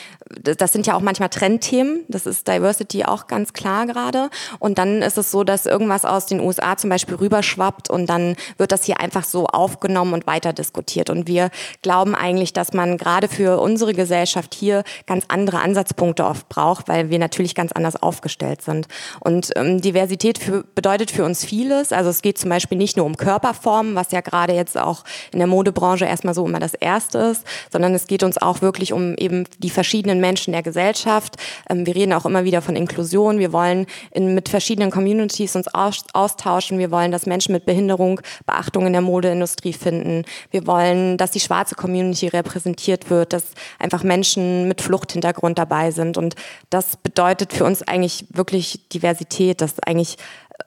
das 0.41 0.73
sind 0.73 0.87
ja 0.87 0.95
auch 0.95 1.01
manchmal 1.01 1.29
Trendthemen. 1.29 2.05
Das 2.09 2.27
ist 2.27 2.49
Diversity 2.49 3.05
auch 3.05 3.27
ganz 3.27 3.53
klar 3.53 3.87
gerade. 3.87 4.31
Und 4.59 4.79
dann 4.79 5.03
ist 5.03 5.19
es 5.19 5.31
so, 5.31 5.45
dass 5.45 5.67
irgendwas 5.67 6.05
aus 6.05 6.27
den 6.27 6.41
USA 6.41 6.77
zum 6.77 6.91
Beispiel 6.91 7.17
rüberschwappt 7.17 7.91
und 7.91 8.07
dann 8.07 8.37
wird 8.59 8.73
das 8.73 8.85
hier 8.85 9.01
einfach 9.01 9.25
so 9.25 9.47
aufgenommen 9.47 10.15
und 10.15 10.27
weiter 10.27 10.53
diskutiert. 10.53 11.11
Und 11.11 11.27
wir 11.27 11.51
glauben 11.83 12.15
eigentlich, 12.15 12.53
dass 12.53 12.73
man 12.73 12.97
gerade 12.97 13.29
für 13.29 13.61
unsere 13.61 13.93
Gesellschaft 13.93 14.55
hier 14.55 14.85
ganz 15.07 15.25
andere 15.29 15.61
Ansatzpunkte 15.61 16.25
oft 16.25 16.49
braucht, 16.49 16.89
weil 16.89 17.11
wir 17.11 17.19
natürlich 17.19 17.55
ganz 17.55 17.73
anders 17.73 18.01
aufgestellt 18.03 18.63
sind. 18.63 18.89
Und 19.21 19.51
ähm, 19.57 19.81
Diversität 19.81 20.39
für, 20.39 20.65
bedeutet 20.75 21.11
für 21.11 21.25
uns 21.25 21.45
vieles. 21.45 21.93
Also 21.93 22.11
es 22.11 22.23
geht 22.23 22.39
zum 22.39 22.51
Beispiel 22.51 22.79
nicht 22.79 22.97
nur 22.97 23.07
um 23.07 23.17
Körperformen, 23.17 23.95
was 23.95 24.13
ja 24.13 24.21
gerade 24.21 24.55
jetzt 24.55 24.79
auch 24.79 25.05
in 25.33 25.39
der 25.39 25.49
Modebranche 25.49 26.05
erstmal 26.05 26.35
so 26.35 26.47
immer 26.47 26.61
das 26.61 26.75
Erste 26.75 27.19
ist, 27.19 27.45
sondern 27.71 27.95
es 27.95 28.07
geht 28.07 28.23
uns 28.23 28.39
auch 28.39 28.63
wirklich 28.63 28.93
um 28.93 29.15
eben 29.17 29.45
die 29.59 29.71
verschiedenen 29.71 30.21
Menschen 30.23 30.53
der 30.53 30.63
Gesellschaft. 30.63 31.37
Ähm, 31.69 31.85
wir 31.85 31.95
reden 31.95 32.15
auch 32.15 32.25
immer 32.25 32.45
wieder 32.45 32.63
von 32.63 32.75
Inklusion. 32.77 33.39
Wir 33.39 33.53
wollen 33.53 33.85
in, 34.11 34.35
mit 34.35 34.49
verschiedenen 34.49 34.91
Communities 34.91 35.55
uns 35.55 35.69
austauschen. 35.75 36.79
Wir 36.79 36.91
wollen, 36.91 37.13
dass 37.13 37.27
Menschen 37.27 37.53
mit 37.53 37.67
Behinderung 37.67 38.23
Beachtung 38.47 38.87
in 38.87 38.95
der 38.95 39.03
Modeindustrie 39.03 39.75
finden. 39.75 40.25
Wir 40.51 40.67
wollen, 40.67 41.19
dass 41.19 41.33
die 41.33 41.41
schwarze 41.41 41.75
Community 41.75 42.29
repräsentiert 42.29 43.11
wird, 43.11 43.35
dass 43.35 43.45
einfach 43.79 44.03
Menschen 44.03 44.69
mit 44.69 44.81
Fluchthintergrund 44.81 45.59
dabei 45.59 45.91
sind. 45.91 46.17
Und 46.17 46.37
das 46.71 46.97
bedeutet 46.97 47.53
für 47.53 47.65
uns 47.65 47.83
eigentlich 47.83 48.25
wirklich 48.31 48.89
Diversität, 48.89 49.61
dass 49.61 49.79
eigentlich 49.81 50.17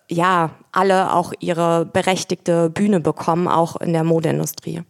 ja 0.09 0.51
alle 0.71 1.13
auch 1.13 1.33
ihre 1.39 1.85
berechtigte 1.85 2.69
Bühne 2.69 2.99
bekommen, 2.99 3.47
auch 3.47 3.77
in 3.77 3.93
der 3.93 4.03
Modeindustrie. 4.03 4.83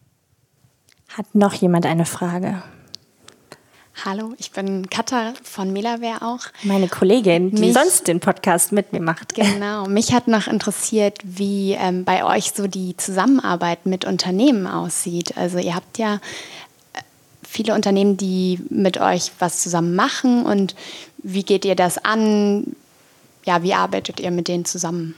Hat 1.09 1.33
noch 1.33 1.53
jemand 1.53 1.85
eine 1.85 2.05
Frage? 2.05 2.61
Hallo, 4.03 4.33
ich 4.37 4.51
bin 4.51 4.89
Katha 4.89 5.33
von 5.41 5.71
Melaware 5.71 6.21
auch. 6.21 6.41
Meine 6.63 6.89
Kollegin, 6.89 7.51
die 7.51 7.61
mich, 7.61 7.73
sonst 7.73 8.07
den 8.07 8.19
Podcast 8.19 8.73
mit 8.73 8.91
mir 8.91 8.99
macht. 8.99 9.35
Genau, 9.35 9.85
mich 9.85 10.13
hat 10.13 10.27
noch 10.27 10.47
interessiert, 10.47 11.19
wie 11.23 11.71
ähm, 11.71 12.03
bei 12.03 12.25
euch 12.25 12.51
so 12.53 12.67
die 12.67 12.97
Zusammenarbeit 12.97 13.85
mit 13.85 14.03
Unternehmen 14.03 14.67
aussieht. 14.67 15.37
Also 15.37 15.59
ihr 15.59 15.75
habt 15.75 15.97
ja 15.97 16.19
viele 17.41 17.73
Unternehmen, 17.73 18.17
die 18.17 18.59
mit 18.69 18.99
euch 18.99 19.31
was 19.39 19.61
zusammen 19.61 19.95
machen 19.95 20.45
und 20.45 20.75
wie 21.17 21.43
geht 21.43 21.63
ihr 21.63 21.75
das 21.75 21.97
an? 21.97 22.75
Ja, 23.45 23.63
wie 23.63 23.73
arbeitet 23.73 24.19
ihr 24.19 24.31
mit 24.31 24.49
denen 24.49 24.65
zusammen? 24.65 25.15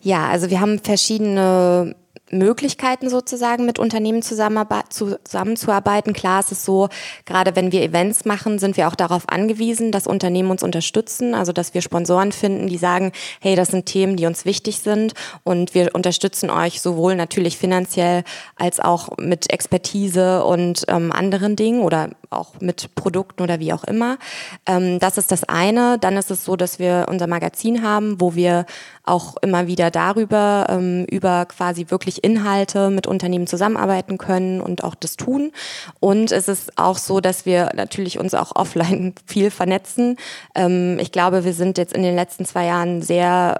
Ja, 0.00 0.28
also 0.28 0.48
wir 0.48 0.60
haben 0.60 0.78
verschiedene 0.78 1.94
Möglichkeiten 2.30 3.08
sozusagen 3.08 3.66
mit 3.66 3.78
Unternehmen 3.78 4.22
zusammenzuarbeiten. 4.22 6.12
Klar 6.12 6.40
ist 6.40 6.52
es 6.52 6.64
so, 6.64 6.88
gerade 7.24 7.56
wenn 7.56 7.72
wir 7.72 7.82
Events 7.82 8.24
machen, 8.24 8.58
sind 8.58 8.76
wir 8.76 8.88
auch 8.88 8.94
darauf 8.94 9.28
angewiesen, 9.28 9.92
dass 9.92 10.06
Unternehmen 10.06 10.50
uns 10.50 10.62
unterstützen, 10.62 11.34
also 11.34 11.52
dass 11.52 11.74
wir 11.74 11.82
Sponsoren 11.82 12.32
finden, 12.32 12.68
die 12.68 12.78
sagen, 12.78 13.12
hey, 13.40 13.56
das 13.56 13.68
sind 13.68 13.86
Themen, 13.86 14.16
die 14.16 14.26
uns 14.26 14.44
wichtig 14.44 14.78
sind 14.78 15.14
und 15.44 15.74
wir 15.74 15.94
unterstützen 15.94 16.50
euch 16.50 16.80
sowohl 16.80 17.16
natürlich 17.16 17.58
finanziell 17.58 18.24
als 18.56 18.80
auch 18.80 19.16
mit 19.18 19.52
Expertise 19.52 20.44
und 20.44 20.84
ähm, 20.88 21.12
anderen 21.12 21.56
Dingen 21.56 21.82
oder 21.82 22.10
auch 22.30 22.60
mit 22.60 22.94
Produkten 22.94 23.42
oder 23.42 23.58
wie 23.58 23.72
auch 23.72 23.84
immer. 23.84 24.18
Ähm, 24.66 24.98
das 25.00 25.18
ist 25.18 25.32
das 25.32 25.44
eine. 25.44 25.98
Dann 25.98 26.16
ist 26.16 26.30
es 26.30 26.44
so, 26.44 26.56
dass 26.56 26.78
wir 26.78 27.06
unser 27.08 27.26
Magazin 27.26 27.82
haben, 27.82 28.20
wo 28.20 28.34
wir 28.34 28.66
auch 29.04 29.36
immer 29.42 29.66
wieder 29.66 29.90
darüber, 29.90 30.66
ähm, 30.68 31.04
über 31.10 31.46
quasi 31.46 31.86
wirklich 31.88 32.19
Inhalte 32.22 32.90
mit 32.90 33.06
Unternehmen 33.06 33.46
zusammenarbeiten 33.46 34.18
können 34.18 34.60
und 34.60 34.84
auch 34.84 34.94
das 34.94 35.16
tun. 35.16 35.52
Und 35.98 36.32
es 36.32 36.48
ist 36.48 36.78
auch 36.78 36.98
so, 36.98 37.20
dass 37.20 37.46
wir 37.46 37.70
natürlich 37.74 38.18
uns 38.18 38.34
auch 38.34 38.54
offline 38.54 39.14
viel 39.26 39.50
vernetzen. 39.50 40.16
Ähm, 40.54 40.98
ich 41.00 41.12
glaube, 41.12 41.44
wir 41.44 41.54
sind 41.54 41.78
jetzt 41.78 41.92
in 41.92 42.02
den 42.02 42.14
letzten 42.14 42.44
zwei 42.44 42.66
Jahren 42.66 43.02
sehr 43.02 43.58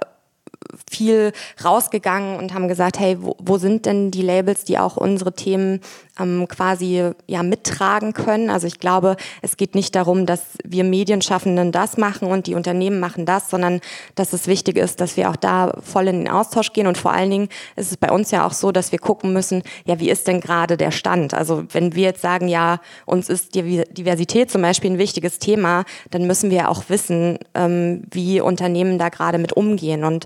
viel 0.89 1.33
rausgegangen 1.63 2.37
und 2.37 2.53
haben 2.53 2.67
gesagt, 2.67 2.99
hey, 2.99 3.17
wo, 3.19 3.35
wo 3.39 3.57
sind 3.57 3.85
denn 3.85 4.11
die 4.11 4.21
Labels, 4.21 4.63
die 4.63 4.77
auch 4.77 4.95
unsere 4.95 5.33
Themen 5.33 5.81
ähm, 6.21 6.47
quasi 6.47 7.11
ja 7.27 7.43
mittragen 7.43 8.13
können? 8.13 8.49
Also 8.49 8.67
ich 8.67 8.79
glaube, 8.79 9.15
es 9.41 9.57
geht 9.57 9.75
nicht 9.75 9.95
darum, 9.95 10.25
dass 10.25 10.41
wir 10.63 10.83
Medienschaffenden 10.83 11.71
das 11.71 11.97
machen 11.97 12.27
und 12.27 12.47
die 12.47 12.55
Unternehmen 12.55 12.99
machen 12.99 13.25
das, 13.25 13.49
sondern 13.49 13.81
dass 14.15 14.33
es 14.33 14.47
wichtig 14.47 14.77
ist, 14.77 15.01
dass 15.01 15.17
wir 15.17 15.29
auch 15.29 15.35
da 15.35 15.73
voll 15.81 16.07
in 16.07 16.25
den 16.25 16.29
Austausch 16.29 16.73
gehen 16.73 16.87
und 16.87 16.97
vor 16.97 17.11
allen 17.11 17.29
Dingen 17.29 17.49
ist 17.75 17.91
es 17.91 17.97
bei 17.97 18.11
uns 18.11 18.31
ja 18.31 18.45
auch 18.45 18.53
so, 18.53 18.71
dass 18.71 18.91
wir 18.91 18.99
gucken 18.99 19.33
müssen, 19.33 19.63
ja, 19.85 19.99
wie 19.99 20.09
ist 20.09 20.27
denn 20.27 20.41
gerade 20.41 20.77
der 20.77 20.91
Stand? 20.91 21.33
Also 21.33 21.63
wenn 21.71 21.95
wir 21.95 22.03
jetzt 22.03 22.21
sagen, 22.21 22.47
ja, 22.47 22.79
uns 23.05 23.29
ist 23.29 23.55
Diversität 23.55 24.51
zum 24.51 24.61
Beispiel 24.61 24.91
ein 24.91 24.97
wichtiges 24.97 25.39
Thema, 25.39 25.85
dann 26.09 26.27
müssen 26.27 26.51
wir 26.51 26.69
auch 26.69 26.83
wissen, 26.89 27.39
ähm, 27.53 28.03
wie 28.11 28.41
Unternehmen 28.41 28.97
da 28.97 29.09
gerade 29.09 29.37
mit 29.37 29.53
umgehen 29.53 30.03
und 30.03 30.25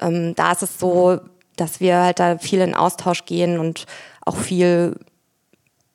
ähm, 0.00 0.34
da 0.34 0.52
ist 0.52 0.62
es 0.62 0.78
so, 0.78 1.18
dass 1.56 1.80
wir 1.80 1.98
halt 1.98 2.18
da 2.18 2.38
viel 2.38 2.60
in 2.60 2.74
Austausch 2.74 3.24
gehen 3.24 3.58
und 3.58 3.86
auch 4.24 4.36
viel 4.36 4.96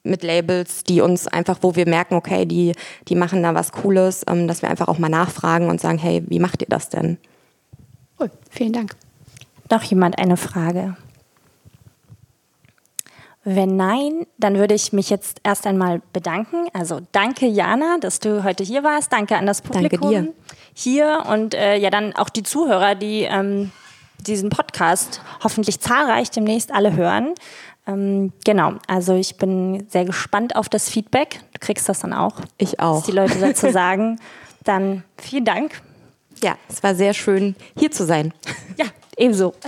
mit 0.06 0.24
Labels, 0.24 0.84
die 0.84 1.02
uns 1.02 1.28
einfach, 1.28 1.60
wo 1.62 1.76
wir 1.76 1.88
merken, 1.88 2.16
okay, 2.16 2.46
die, 2.46 2.74
die 3.08 3.16
machen 3.16 3.44
da 3.44 3.54
was 3.54 3.72
Cooles, 3.72 4.24
ähm, 4.28 4.48
dass 4.48 4.62
wir 4.62 4.70
einfach 4.70 4.88
auch 4.88 4.98
mal 4.98 5.10
nachfragen 5.10 5.70
und 5.70 5.82
sagen, 5.82 5.98
hey, 5.98 6.24
wie 6.28 6.40
macht 6.40 6.62
ihr 6.62 6.68
das 6.70 6.90
denn? 6.90 7.18
Cool, 8.20 8.32
vielen 8.50 8.74
Dank. 8.74 8.96
Noch 9.70 9.84
jemand 9.84 10.20
eine 10.20 10.38
Frage? 10.38 10.96
Wenn 13.48 13.76
nein, 13.76 14.26
dann 14.40 14.56
würde 14.56 14.74
ich 14.74 14.92
mich 14.92 15.12
jetzt 15.12 15.40
erst 15.44 15.68
einmal 15.68 16.02
bedanken. 16.14 16.68
Also 16.74 17.02
danke 17.12 17.46
Jana, 17.46 17.98
dass 18.00 18.20
du 18.20 18.44
heute 18.44 18.64
hier 18.64 18.84
warst. 18.84 19.14
Danke 19.14 19.38
an 19.38 19.46
das 19.46 19.62
Publikum 19.62 20.12
danke 20.12 20.24
dir. 20.24 20.34
hier 20.74 21.24
und 21.30 21.54
äh, 21.54 21.78
ja 21.78 21.92
dann 21.92 22.16
auch 22.16 22.30
die 22.30 22.42
Zuhörer, 22.42 22.96
die 22.96 23.22
ähm, 23.22 23.72
diesen 24.18 24.50
Podcast 24.50 25.22
hoffentlich 25.44 25.80
zahlreich 25.80 26.32
demnächst 26.32 26.74
alle 26.74 26.96
hören. 26.96 27.36
Ähm, 27.88 28.34
genau, 28.44 28.74
also 28.88 29.16
ich 29.16 29.38
bin 29.38 29.86
sehr 29.90 30.06
gespannt 30.06 30.56
auf 30.56 30.70
das 30.70 30.90
Feedback. 30.90 31.40
Du 31.54 31.60
kriegst 31.60 31.88
das 31.88 32.00
dann 32.00 32.14
auch. 32.14 32.42
Ich 32.58 32.80
auch. 32.80 32.98
Was 32.98 33.04
die 33.04 33.12
Leute 33.12 33.40
dazu 33.40 33.72
sagen. 33.72 34.20
Dann 34.64 35.04
vielen 35.18 35.46
Dank. 35.46 35.82
Ja, 36.44 36.56
es 36.68 36.84
war 36.84 36.96
sehr 36.96 37.14
schön, 37.14 37.56
hier 37.78 37.92
zu 37.92 38.06
sein. 38.06 38.34
Ja, 38.78 38.86
ebenso. 39.18 39.54